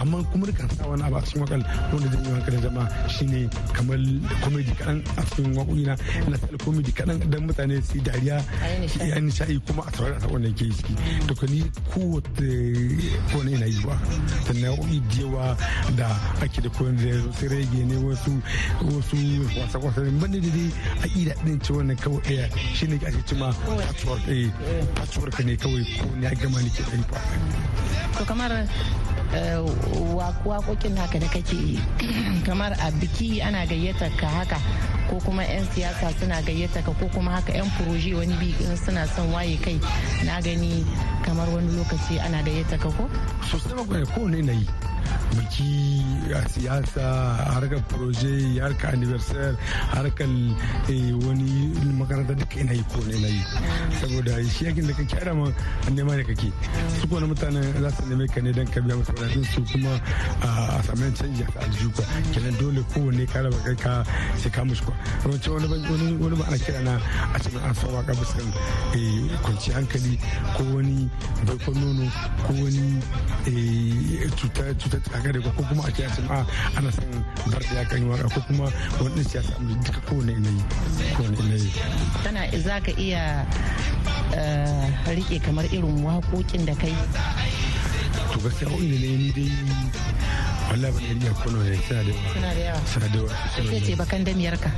Amma 0.00 0.22
kuma 0.32 0.46
duka 0.46 0.64
sa 0.76 0.86
wani 0.88 1.02
abu 1.02 1.16
a 1.16 1.20
cikin 1.22 1.40
wakal 1.42 1.62
wanda 1.92 2.08
zai 2.08 2.22
yi 2.24 2.30
hankalin 2.32 2.60
jama'a 2.62 3.08
shine 3.08 3.50
kamar 3.72 3.98
komedi 4.42 4.72
kaɗan 4.78 4.98
a 5.16 5.22
cikin 5.30 5.54
waƙoƙi 5.56 5.84
na 5.86 5.94
ina 6.26 6.36
sa 6.38 6.46
komedi 6.64 6.92
kaɗan 6.92 7.30
dan 7.30 7.46
mutane 7.46 7.82
su 7.82 7.98
dariya 8.00 8.38
ya 9.00 9.16
nishaɗi. 9.20 9.60
kuma 9.66 9.82
a 9.86 9.90
saurari 9.92 10.16
a 10.16 10.38
da 10.38 10.50
ke 10.52 10.64
ciki. 10.70 10.94
To 11.26 11.46
ni 11.46 11.62
kowace 11.90 12.28
wani 13.36 13.52
ina 13.52 13.66
yi 13.66 13.80
ba 13.84 13.96
da 14.46 14.52
nau'i 14.60 15.02
yawa 15.18 15.56
da 15.96 16.08
ake 16.42 16.60
da 16.60 16.68
kowane 16.70 16.96
da 17.02 17.32
su 17.38 17.48
rege 17.48 17.84
ne 17.84 17.96
wasu 17.96 18.42
wasu 18.82 19.16
wasa 19.60 19.78
wasa. 19.78 20.00
Ne 20.02 20.10
ba 20.20 20.26
ne 20.28 20.40
da 20.40 20.48
dai 20.48 20.70
a 21.02 21.06
ida 21.16 21.34
din 21.44 21.60
ce 21.60 21.72
wannan 21.72 21.96
kawai 21.96 22.20
ɗaya 22.22 22.48
shine 22.74 22.96
ake 22.96 23.22
cima 23.26 23.52
patchwork 23.52 24.22
patchwork 24.94 25.44
ne 25.44 25.56
kawai 25.56 25.84
ko 25.98 26.06
ne 26.16 26.26
a 26.26 26.34
gama 26.34 26.60
ne 26.62 26.68
ke 26.70 26.82
ɗari 26.82 27.04
ba 27.10 27.18
to 28.18 28.24
kamar 28.24 28.52
waƙoƙin 30.46 30.94
naka 30.94 31.18
da 31.18 31.26
kake 31.28 31.80
kamar 32.44 32.72
a 32.72 32.90
biki 32.92 33.42
ana 33.42 33.66
gayyatar 33.66 34.10
ka 34.16 34.26
haka 34.26 34.58
ko 35.10 35.20
kuma 35.22 35.42
'yan 35.46 35.66
siyasa 35.70 36.10
suna 36.18 36.42
gayyata 36.42 36.82
ka 36.82 36.90
ko 36.98 37.06
kuma 37.14 37.30
haka 37.38 37.52
'yan 37.54 37.70
furoji 37.78 38.14
wani 38.14 38.34
bi 38.42 38.50
suna 38.74 39.06
son 39.06 39.30
waye 39.32 39.56
kai 39.62 39.78
na 40.26 40.40
gani 40.42 40.82
kamar 41.26 41.48
wani 41.50 41.74
lokaci 41.76 42.20
ana 42.22 42.38
gayyata 42.42 42.78
ka 42.78 42.88
ko? 42.94 43.10
sosai 43.50 43.74
magana 43.74 44.06
kowane 44.14 44.42
na 44.46 44.52
yi 44.54 44.66
biki 45.36 46.02
a 46.34 46.40
siyasa 46.48 47.04
harkar 47.54 47.80
proje 47.88 48.60
harkar 48.60 48.92
anniversary 48.94 49.56
harkar 49.94 50.28
wani 51.26 51.72
makaranta 51.98 52.34
duka 52.34 52.60
ina 52.60 52.72
yi 52.72 52.82
ko 52.92 53.00
ne 53.06 53.16
na 53.20 53.28
yi. 53.28 53.42
Saboda 54.00 54.34
shi 54.50 54.64
yaƙin 54.66 54.86
da 54.86 54.94
kake 54.94 55.16
ara 55.22 55.34
ma 55.34 55.50
nema 55.90 56.16
da 56.16 56.22
kake. 56.24 56.52
Su 57.00 57.06
kuma 57.08 57.26
mutanen 57.26 57.80
za 57.80 57.90
su 57.90 58.02
neme 58.08 58.26
ka 58.28 58.40
ne 58.40 58.52
don 58.52 58.66
ka 58.66 58.80
biya 58.80 58.96
musu 58.96 59.12
wadatun 59.12 59.44
su 59.44 59.62
kuma 59.72 60.00
a 60.42 60.82
samun 60.82 61.12
canji 61.14 61.42
a 61.42 61.60
aljihu 61.64 61.90
kwa 61.94 62.04
kenan 62.32 62.54
dole 62.60 62.82
kowanne 62.92 63.26
ka 63.32 63.40
raba 63.42 63.58
kai 63.64 63.74
ka 63.76 64.04
sai 64.36 64.50
ka 64.50 64.64
mushi 64.64 64.82
kwa 64.84 64.94
wani 65.26 66.16
wani 66.20 66.36
ba 66.36 66.44
ana 66.48 66.58
kira 66.58 66.80
na 66.82 66.94
a 67.34 67.38
cikin 67.38 67.60
an 67.64 67.74
san 67.74 67.90
waƙa 67.90 68.12
bisa 68.14 68.40
kwanci 69.42 69.70
hankali 69.72 70.18
ko 70.56 70.62
wani 70.74 71.10
baikon 71.46 71.74
nono 71.80 72.10
ko 72.46 72.52
wani 72.52 73.00
cuta 74.36 74.95
ta 75.00 75.10
tsakare 75.10 75.38
ko 75.44 75.50
kuma 75.56 75.82
a 75.86 75.90
ce 75.92 76.04
a 76.04 76.10
ce 76.10 76.20
a 76.28 76.46
ana 76.76 76.90
son 76.92 77.24
bar 77.52 77.60
da 77.60 77.74
ya 77.80 77.84
kan 77.84 77.98
yi 78.02 78.08
waƙa 78.08 78.28
ko 78.34 78.40
kuma 78.48 78.66
wani 79.00 79.22
siyasa 79.24 79.52
amma 79.56 79.74
duka 79.84 80.00
kowane 80.08 80.32
yanayi 80.32 80.62
kowane 81.16 81.36
yanayi. 81.36 81.70
Tana 82.24 82.40
za 82.58 82.80
ka 82.80 82.92
iya 82.96 83.46
riƙe 85.06 85.38
kamar 85.44 85.64
irin 85.68 86.00
waƙoƙin 86.04 86.64
da 86.66 86.74
kai? 86.74 86.94
To 88.32 88.38
gaskiya 88.40 88.70
wani 88.72 88.96
ne 88.98 89.08
ni 89.16 89.30
dai 89.32 89.50
wallahi 90.70 90.92
ba 90.92 91.00
iya 91.00 91.32
kono 91.44 91.58
ne 91.62 91.76
suna 91.88 92.02
da 92.04 92.10
yawa. 92.10 92.30
Suna 92.32 92.50
da 92.54 92.60
yawa. 92.60 92.80
Suna 92.88 93.06
da 93.08 93.18
yawa. 93.18 93.84
Ce 93.86 93.92
bakan 93.96 94.24
damiyar 94.24 94.56
ka 94.60 94.70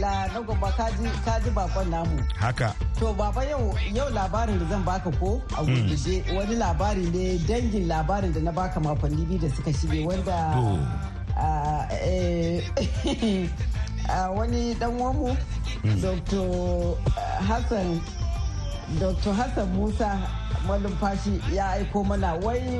madalla 0.00 0.32
na 0.32 0.40
gaba 0.40 0.72
kaji 1.24 1.50
bakon 1.54 1.90
namu. 1.90 2.22
haka 2.38 2.74
To 2.98 3.12
baba 3.14 3.44
yau 3.44 3.74
yau 3.92 4.08
labarin 4.10 4.58
da 4.58 4.66
zan 4.68 4.84
baka 4.84 5.10
ko 5.18 5.42
a 5.56 5.64
gurguje 5.64 6.24
wani 6.34 6.56
labari 6.56 7.04
ne 7.12 7.38
dangin 7.38 7.88
labarin 7.88 8.32
da 8.32 8.40
na 8.40 8.52
baka 8.52 8.80
makonni 8.80 9.24
biyu 9.26 9.40
da 9.40 9.48
suka 9.48 9.70
shige 9.72 10.04
wanda 10.06 10.32
a, 11.36 11.88
eh, 11.90 12.62
wani 14.36 14.74
dan 14.74 14.98
wamu 14.98 15.36
Dr. 16.00 16.96
Hassan 17.48 18.00
Dr. 19.00 19.32
Hassan 19.32 19.68
Musa 19.74 20.18
malumfashi 20.66 21.40
ya 21.54 21.70
aiko 21.70 22.04
mana 22.04 22.34
wai 22.34 22.78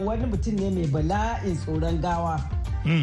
wani 0.00 0.26
mutum 0.26 0.54
ne 0.60 0.70
mai 0.70 0.86
bala'in 0.86 1.56
tsoron 1.56 2.00
gawa. 2.00 2.40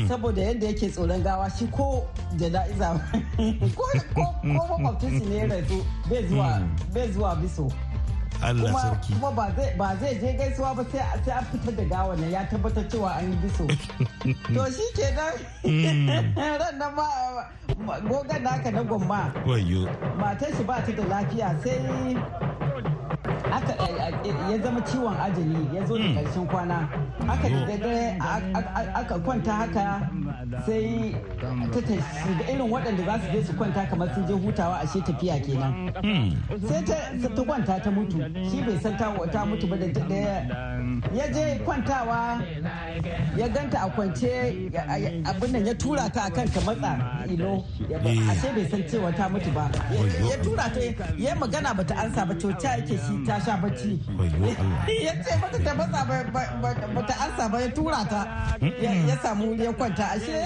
Saboda 0.08 0.42
yadda 0.42 0.68
yake 0.68 0.90
tsoron 0.90 1.24
gawa 1.24 1.50
shi 1.50 1.68
ko 1.68 2.08
jana'iza 2.38 3.00
ko 3.76 3.84
makwabcin 4.44 5.20
shi 5.20 5.26
ne 5.26 5.36
ya 5.38 5.46
rasu 5.48 5.86
bai 6.94 7.12
zuwa 7.12 7.36
biso. 7.36 7.72
Allah 8.42 8.74
sarki. 8.74 9.14
kuma 9.14 9.32
ba 9.78 9.96
zai 10.02 10.16
je 10.20 10.34
gaisuwa 10.38 10.76
ba 10.76 10.84
sai 10.92 11.32
an 11.32 11.46
fitar 11.52 11.74
da 11.76 11.84
gawa 11.86 12.16
nan 12.18 12.32
ya 12.32 12.44
tabbatar 12.50 12.88
cewa 12.90 13.10
an 13.18 13.30
yi 13.32 13.38
biso. 13.38 13.66
To 14.54 14.66
shi 14.72 14.86
ke 14.98 15.08
nan. 15.14 15.34
Ran 16.60 16.78
nan 16.78 16.96
ba 16.96 17.06
gogon 18.10 18.42
naka 18.44 18.72
na 18.72 18.82
wayo 19.46 19.86
matar 20.18 20.50
shi 20.58 20.64
ba 20.64 20.82
ta 20.86 20.92
da 20.92 21.04
lafiya 21.04 21.50
sai 21.64 21.78
aka 23.26 23.74
ya 24.52 24.58
zama 24.64 24.82
ciwon 24.82 25.16
ajali 25.22 25.76
ya 25.76 25.86
zo 25.86 25.98
da 25.98 26.04
ƙarshen 26.04 26.48
kwana. 26.48 26.90
Aka 27.30 27.50
da 27.50 27.66
daidai 27.66 28.18
aka 28.96 29.20
kwanta 29.20 29.52
haka 29.54 30.10
sai 30.66 31.16
ta 31.72 31.80
shiga 31.80 32.44
irin 32.52 32.70
waɗanda 32.72 33.06
za 33.06 33.20
su 33.20 33.32
je 33.32 33.44
su 33.44 33.54
kwanta 33.54 33.90
kamar 33.90 34.14
sun 34.14 34.26
je 34.28 34.34
hutawa 34.34 34.80
ashe 34.82 35.02
tafiya 35.02 35.40
kenan. 35.40 35.94
Sai 36.68 36.82
ta 36.84 37.44
kwanta 37.44 37.80
ta 37.84 37.90
mutu. 37.92 38.18
Shi 38.50 38.62
bai 38.62 38.78
san 38.82 38.98
ta 38.98 39.46
mutu 39.46 39.68
ba 39.70 39.78
da 39.78 39.86
ya 41.14 41.28
je 41.32 41.60
kwantawa 41.66 42.42
ya 43.38 43.48
ganta 43.50 43.80
a 43.86 43.90
kwance 43.90 44.70
abin 45.26 45.52
nan 45.52 45.66
ya 45.66 45.74
tura 45.74 46.10
ta 46.10 46.22
akan 46.30 46.48
ta 46.54 46.60
matsa 46.62 47.26
ilo. 47.30 47.64
Ashe 48.30 48.50
bai 48.56 48.66
san 48.70 48.84
cewa 48.84 49.16
ta 49.16 49.30
mutu 49.30 49.52
ba. 49.54 49.70
Ya 50.30 50.38
tura 50.44 50.70
ta 50.74 50.80
ya 51.18 51.36
magana 51.36 51.74
bata 51.76 51.96
ansa 51.96 52.26
ba 52.28 52.34
to 52.36 52.52
ta 52.54 52.70
yake 52.78 52.98
shi 52.98 53.11
ta 53.26 53.40
sha 53.40 53.58
bacci. 53.58 54.00
Ya 55.06 55.14
ce 55.24 55.34
mata 55.42 55.58
ta 55.66 55.74
matsa 55.74 56.02
bata 56.96 57.14
ansa 57.24 57.50
ba 57.52 57.58
ya 57.62 57.70
tura 57.70 58.02
ta. 58.10 58.22
Ya 58.60 59.16
samu 59.24 59.56
ya 59.56 59.72
kwanta. 59.74 60.06
Ashe 60.16 60.38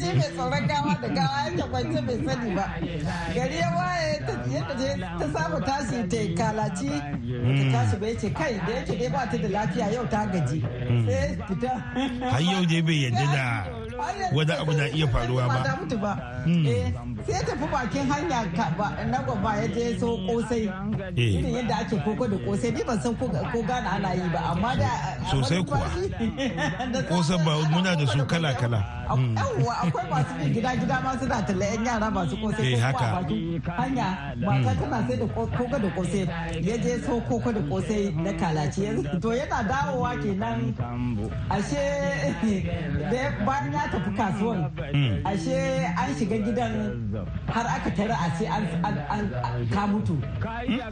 shi 0.00 0.10
mai 0.18 0.30
tsoron 0.34 0.64
gawa 0.70 0.94
da 1.02 1.08
gawa 1.08 1.38
yake 1.46 1.62
kwance 1.70 2.00
bai 2.06 2.18
sani 2.26 2.50
ba. 2.56 2.64
Gari 3.34 3.56
ya 3.58 3.68
waye 3.76 4.10
ta 5.18 5.26
saba 5.34 5.58
tashi 5.60 5.98
ta 6.12 6.20
kalaci. 6.38 6.90
Ta 7.58 7.64
tashi 7.72 7.96
bai 8.00 8.14
ce 8.20 8.28
kai 8.32 8.54
da 8.66 8.72
yake 8.78 8.94
dai 9.00 9.08
ba 9.14 9.22
ta 9.30 9.36
da 9.42 9.48
lafiya 9.48 9.86
yau 9.94 10.06
ta 10.12 10.20
gaji. 10.32 10.58
Sai 11.06 11.36
fita. 11.48 11.72
Har 12.32 12.40
yau 12.40 12.62
dai 12.70 12.80
bai 12.82 12.98
yadda 13.04 13.24
da 13.34 13.44
wani 14.32 14.52
abu 14.52 14.72
na 14.72 14.84
iya 14.96 15.06
faruwa 15.12 15.44
ba. 15.48 15.60
Sai 17.26 17.42
tafi 17.46 17.66
bakin 17.72 18.04
hanya 18.10 18.40
na 19.10 19.18
gwamba 19.22 19.56
ya 19.56 19.66
je 19.68 19.98
so 20.00 20.16
kosai. 20.26 20.64
Irin 21.16 21.54
yadda 21.54 21.76
ake 21.78 21.96
koko 22.04 22.26
da 22.28 22.36
kosai 22.46 22.70
ni 22.74 22.82
ban 22.84 23.00
san 23.00 23.14
ko 23.16 23.26
gana 23.68 23.90
ana 23.96 24.14
yi 24.14 24.28
ba 24.32 24.40
amma 24.52 24.76
da 24.76 24.90
sosai 25.30 25.62
kuwa. 25.64 25.88
kosan 27.08 27.44
ba 27.44 27.52
muna 27.72 27.92
da 27.98 28.06
su 28.06 28.24
kala 28.26 28.52
kala 28.54 28.80
yawwa 29.08 29.74
akwai 29.82 30.06
masu 30.10 30.32
bin 30.38 30.52
gida 30.54 30.76
gida 30.76 31.00
ma 31.04 31.12
suna 31.20 31.42
talla 31.46 31.64
yan 31.64 31.84
yara 31.86 32.10
masu 32.10 32.36
kosai 32.36 32.76
ko 32.80 32.98
a 32.98 33.22
bakin 33.22 33.62
hanya. 33.78 34.08
Mata 34.46 34.72
tana 34.80 34.98
sai 35.08 35.16
da 35.16 35.26
koko 35.26 35.78
da 35.78 35.88
kosai 35.96 36.22
ya 36.66 36.76
je 36.76 36.92
so 37.06 37.20
koko 37.28 37.52
da 37.52 37.60
kosai 37.70 38.12
na 38.24 38.32
kalaci. 38.40 38.82
To 39.22 39.28
yana 39.38 39.62
dawowa 39.68 40.12
kenan. 40.22 40.74
Ashe 41.50 41.84
da 43.12 43.22
bayan 43.46 43.72
ya 43.72 43.82
tafi 43.92 44.10
kasuwan 44.16 44.70
ashe 45.24 45.56
an 45.98 46.14
shiga 46.18 46.37
gidan 46.46 46.72
har 47.46 47.66
aka 47.76 47.90
tara 47.96 48.14
a 48.14 48.28
ce 48.38 48.44
an 48.46 49.24
ka 49.72 49.86
mutu 49.86 50.16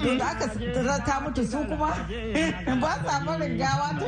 to 0.03 0.17
da 0.19 0.25
aka 0.33 0.47
tara 0.75 0.97
ta 1.07 1.15
mutu 1.25 1.43
su 1.45 1.59
kuma? 1.69 1.91
Ba 2.83 2.93
sa 3.05 3.15
barin 3.27 3.57
gawa 3.59 3.89
ta 4.01 4.07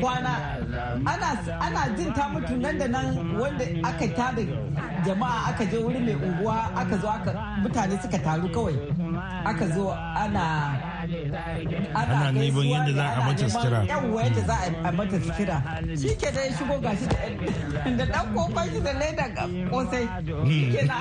kwana 0.00 0.32
ana 1.60 1.82
jin 1.96 2.12
ta 2.14 2.28
mutu 2.32 2.56
nan 2.60 2.78
da 2.78 2.86
nan 2.86 3.06
wanda 3.38 3.64
aka 3.88 4.06
tada 4.16 4.42
jama'a 5.06 5.48
aka 5.50 5.64
je 5.70 5.76
wuri 5.78 5.98
mai 6.00 6.14
unguwa 6.14 6.56
aka 6.76 6.96
zo 7.02 7.08
aka 7.08 7.30
mutane 7.62 7.96
suka 8.02 8.18
taru 8.18 8.48
kawai. 8.54 8.76
Aka 9.44 9.66
zo 9.74 9.90
ana 9.92 10.44
ana 11.94 12.32
neman 12.32 12.66
yadda 12.72 12.92
za 12.94 13.04
a 13.16 13.20
mata 13.26 13.46
sutura. 13.50 13.78
yawwa 13.88 14.22
yadda 14.24 14.42
za 14.46 14.56
a 14.84 14.92
mata 14.92 15.18
sutura. 15.20 15.56
Shi 16.00 16.14
ke 16.20 16.30
da 16.34 16.40
ya 16.44 16.52
shigo 16.56 16.76
gashi 16.80 17.06
da 17.96 18.04
dan 18.06 18.26
ƙofar 18.34 18.64
shi 18.72 18.80
da 18.80 18.92
leda 18.92 19.26
kosai 19.70 20.06
ke 20.72 20.82
na 20.86 20.94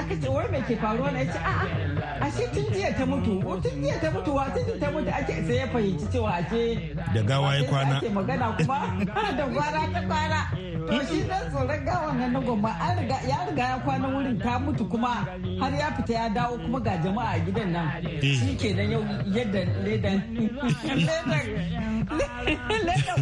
aka 0.00 0.14
ce 0.22 0.28
wai 0.28 0.46
mai 0.50 0.62
ke 0.62 0.74
faruwa? 0.76 1.10
Na 1.12 1.18
ya 1.18 1.32
ce 1.32 1.38
a'a 1.38 1.64
ashe 2.20 2.44
tun 2.54 2.64
jiya 2.74 2.90
ta 2.98 3.04
mutu. 3.06 3.40
Tun 3.62 3.82
jiya 3.82 4.00
ta 4.00 4.10
mutu 4.10 4.34
wa 4.34 4.44
tun 4.54 4.80
ta 4.80 4.88
mutu 4.90 5.10
ake 5.10 5.34
sai 5.46 5.56
ya 5.56 5.66
fahimci 5.72 6.06
cewa 6.12 6.30
ake 6.40 6.94
da 7.14 7.22
gawa 7.22 7.56
ya 7.56 7.64
kwana. 7.64 8.00
magana 8.12 8.46
kuma 8.56 8.78
da 9.38 9.44
kwana 9.46 9.80
ta 9.92 10.00
kwana. 10.08 10.40
Shi 11.08 11.18
dan 11.28 11.42
tsoron 11.50 11.80
gawan 11.86 12.14
nan 12.18 12.32
na 12.32 12.40
gomma 12.46 12.70
an 12.86 12.98
riga 12.98 13.18
ya 13.30 13.38
riga 13.48 13.64
ya 13.72 13.76
kwana 13.84 14.06
wurin 14.12 14.36
ta 14.42 14.58
mutu 14.58 14.84
kuma 14.90 15.12
har 15.60 15.72
ya 15.80 15.88
fita 15.96 16.12
ya 16.18 16.28
dawo 16.36 16.54
kuma 16.62 16.78
ga 16.86 16.94
jama'a 17.04 17.34
a 17.36 17.40
gidan 17.46 17.68
nan. 17.74 17.86
Shi 18.22 18.56
ke 18.60 18.68
nan 18.76 18.90
yau 18.92 19.02
yadda 19.36 19.60
ledan 19.84 20.18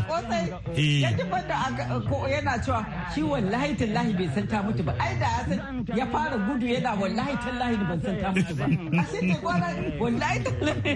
kosai. 0.08 0.44
Ya 1.02 1.10
ji 1.12 1.24
banda 1.30 1.56
yana 2.32 2.54
cewa 2.64 2.80
shi 3.14 3.22
wallahi 3.22 3.74
tallahi 3.80 4.12
bai 4.18 4.28
san 4.34 4.46
ta 4.50 4.58
mutu 4.64 4.82
ba. 4.86 4.92
Ai 5.00 5.14
da 5.20 5.28
ya 5.36 5.42
san 5.48 5.84
ya 5.98 6.04
fara 6.12 6.36
gudu 6.46 6.66
yana 6.74 6.90
wallahi 7.00 7.34
tallahi 7.44 7.76
ban 7.88 8.00
san 8.04 8.16
ta 8.22 8.28
mutu 8.34 8.54
ba. 8.58 8.64
A 9.00 9.02
shi 9.10 9.18
ke 9.30 9.36
kwana 9.42 9.68
wallahi 10.00 10.38
tallahi. 10.44 10.92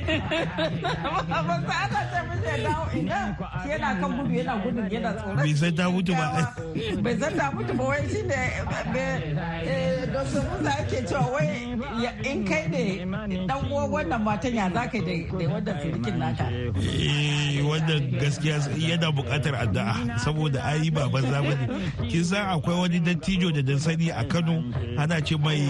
Ba 1.28 1.56
sa 1.68 1.74
ana 1.84 2.00
ce 2.10 2.18
mishi 2.28 2.48
ya 2.48 2.56
dawo 2.66 2.84
ina. 2.98 3.18
Yana 3.70 3.88
kan 4.00 4.10
gudu 4.16 4.32
yana 4.40 4.54
gudun 4.62 4.86
yana 4.94 5.10
tsoron 5.18 5.36
bai 5.36 5.52
san 5.60 5.72
ta 5.76 5.84
mutu 5.92 6.12
ba. 6.18 6.26
Bai 7.02 7.14
san 7.20 7.32
ta 7.38 7.50
mutu 7.54 7.72
ba 7.78 7.84
wai 7.84 8.02
shi 8.10 8.22
ne 8.22 8.40
Dr. 10.12 10.42
Musa 10.44 10.70
yake 10.78 11.02
cewa 11.08 11.26
wai 11.32 11.48
in 12.30 12.44
kai 12.44 12.66
ne 12.68 12.84
dan 13.48 13.58
uwan 13.70 13.90
wannan 13.90 14.20
matan 14.22 14.54
ya 14.54 14.70
za 14.74 14.86
ka 14.92 14.98
yi 14.98 15.26
da 15.38 15.44
wannan 15.52 15.76
sirikin 15.82 16.16
naka. 16.18 16.46
Eh 16.76 17.62
wannan 17.64 18.02
gaskiya 18.20 18.56
yana 18.76 19.08
buƙatar 19.16 19.54
addu'a 19.62 20.18
saboda 20.24 20.60
ayi 20.64 20.90
ba 20.92 21.08
banza 21.08 21.40
ba 21.42 21.54
ne. 21.56 21.64
Kin 22.10 22.24
san 22.24 22.46
akwai 22.54 22.76
wani 22.80 23.00
dattijo 23.00 23.48
da 23.54 23.62
dan 23.62 23.78
sani 23.78 24.10
a 24.10 24.24
Kano 24.24 24.62
ana 24.98 25.20
ce 25.20 25.36
mai 25.36 25.60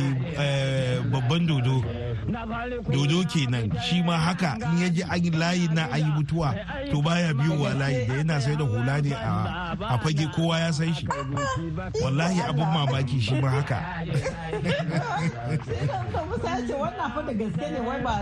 babban 1.11 1.47
dodo. 1.47 1.83
Dodo 2.27 3.25
kenan 3.27 3.71
shi 3.83 4.03
ma 4.03 4.17
haka 4.17 4.57
in 4.61 4.79
ya 4.79 4.89
ji 4.89 5.03
an 5.03 5.21
layi 5.41 5.69
na 5.75 5.87
an 5.91 5.99
yi 6.01 6.11
mutuwa 6.17 6.55
to 6.91 7.03
baya 7.03 7.35
biyowa 7.35 7.75
layi 7.75 8.07
da 8.07 8.15
yana 8.15 8.41
sai 8.41 8.57
da 8.57 8.65
hula 8.65 9.01
ne 9.03 9.13
a 9.13 9.99
fage 9.99 10.27
kowa 10.35 10.59
ya 10.61 10.71
san 10.73 10.95
shi. 10.95 11.07
Wallahi 12.03 12.41
abin 12.41 12.67
mamaki 12.67 13.21
shi 13.21 13.35
ma 13.41 13.49
haka. 13.51 13.79
Wannan 16.83 17.11
fa 17.15 17.21
da 17.27 17.33
gaske 17.33 17.67
ne 17.73 17.81
wai 17.81 18.01
ba 18.03 18.15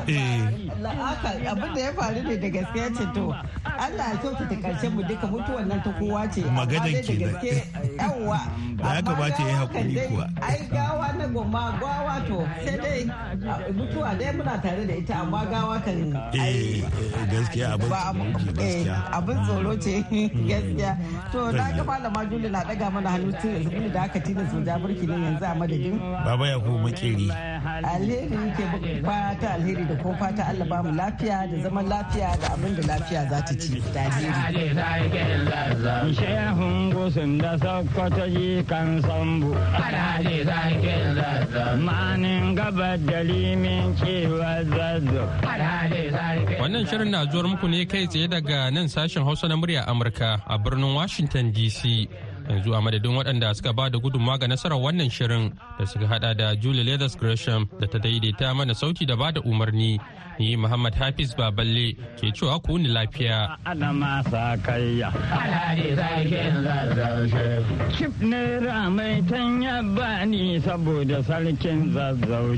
abin 1.51 1.75
da 1.75 1.81
ya 1.81 1.93
faru 1.93 2.23
ne 2.23 2.37
da 2.37 2.49
gaske 2.49 2.79
ya 2.79 2.89
ce 2.97 3.05
to 3.15 3.35
Allah 3.81 4.07
ya 4.13 4.17
kyauta 4.21 4.45
ta 4.49 4.55
ƙarshen 4.57 4.93
mu 4.95 5.03
duka 5.03 5.27
mutuwan 5.27 5.69
nan 5.69 5.83
ta 5.83 5.91
kowa 5.99 6.29
ce. 6.33 6.41
Magadan 6.45 7.01
kenan. 7.05 7.35
yawwa 7.99 8.41
ya 8.81 9.03
kamata 9.03 9.43
ya 9.43 9.57
haƙuri 9.65 9.95
kuwa. 10.09 10.25
ai 10.41 10.61
gawa 10.73 11.09
na 11.19 11.27
goma 11.29 11.65
gawa 11.81 12.17
to 12.29 12.39
sai 12.65 12.77
dai 12.77 13.05
mutuwa 13.91 14.15
dai 14.15 14.33
muna 14.33 14.59
tare 14.63 14.87
da 14.87 14.95
ita 14.95 15.15
amma 15.21 15.45
gawa 15.51 15.81
kan 15.83 15.99
eh 16.35 16.83
gaskiya 17.31 17.73
abin 17.75 17.91
abin 19.13 19.39
tsoro 19.45 19.73
ce 19.83 19.95
gaskiya. 20.49 20.97
To 21.33 21.51
na 21.53 21.71
ga 21.77 21.83
malama 21.85 22.25
Juli 22.31 22.49
na 22.51 22.63
daga 22.65 22.91
mana 22.91 23.11
hannu 23.11 23.33
tun 23.43 23.93
da 23.93 24.03
aka 24.07 24.21
tina 24.21 24.47
su 24.51 24.63
ja 24.67 24.79
burki 24.79 25.07
ne 25.07 25.15
yanzu 25.25 25.45
a 25.45 25.55
madadin. 25.55 25.99
Baba 26.25 26.47
ya 26.49 26.59
ku 26.59 26.73
makeri. 26.79 27.27
Alheri 27.65 28.53
ke 28.57 28.65
fata 29.05 29.49
alheri 29.57 29.85
da 29.89 29.95
kuma 30.03 30.17
fata 30.19 30.43
Allah 30.51 30.67
ba 30.69 30.83
mu 30.83 30.91
lafiya 30.93 31.39
da 31.51 31.57
zaman 31.63 31.85
lafiya 31.89 32.31
da 32.41 32.47
abin 32.55 32.75
da 32.77 32.83
lafiya 32.91 33.23
za 33.31 33.39
ta 33.47 33.55
ci. 33.59 33.81
Da 33.95 34.03
alheri. 34.11 34.75
Shehun 36.15 36.93
gusun 36.95 37.39
da 37.39 38.25
yi 38.27 38.63
kan 38.65 39.01
sambu. 39.03 39.53
Manin 41.81 42.55
gabar 42.55 42.97
da 42.99 43.21
limin 43.23 43.95
cewa 43.97 44.65
zazzo 44.65 45.25
wannan 46.61 46.85
shirin 46.87 47.11
na 47.11 47.25
zuwar 47.27 47.47
muku 47.49 47.67
ne 47.69 47.85
kai 47.87 48.07
tsaye 48.07 48.29
daga 48.29 48.71
nan 48.71 48.87
sashen 48.89 49.25
hausa 49.25 49.49
na 49.49 49.57
murya 49.57 49.83
amurka 49.91 50.41
a 50.47 50.59
birnin 50.59 50.95
washington 50.95 51.53
dc 51.53 51.81
yanzu 52.51 52.75
a 52.75 52.81
madadin 52.83 53.15
waɗanda 53.17 53.55
suka 53.55 53.73
ba 53.73 53.91
da 53.91 53.99
gudunmawa 53.99 54.39
ga 54.39 54.47
nasarar 54.49 54.79
wannan 54.79 55.11
shirin 55.11 55.53
da 55.79 55.85
suka 55.87 56.07
hada 56.07 56.35
da 56.35 56.55
julie 56.57 56.85
leathers 56.85 57.15
gresham 57.17 57.69
da 57.81 57.87
ta 57.87 57.99
daidaita 57.99 58.55
mana 58.55 58.75
sauti 58.75 59.07
da 59.07 59.17
ba 59.17 59.33
da 59.33 59.41
umarni 59.41 59.99
ni 60.41 60.57
muhammad 60.57 60.95
hafiz 60.97 61.35
baballe 61.37 61.93
ke 62.17 62.33
cewa 62.33 62.57
ku 62.65 62.79
ni 62.81 62.89
lafiya. 62.89 63.61
Chip 67.97 68.15
ne 68.25 68.43
ramai 68.65 69.21
tan 69.29 69.61
yabba 69.61 70.25
ni 70.27 70.57
saboda 70.65 71.21
sarkin 71.29 71.93
zazzau 71.93 72.57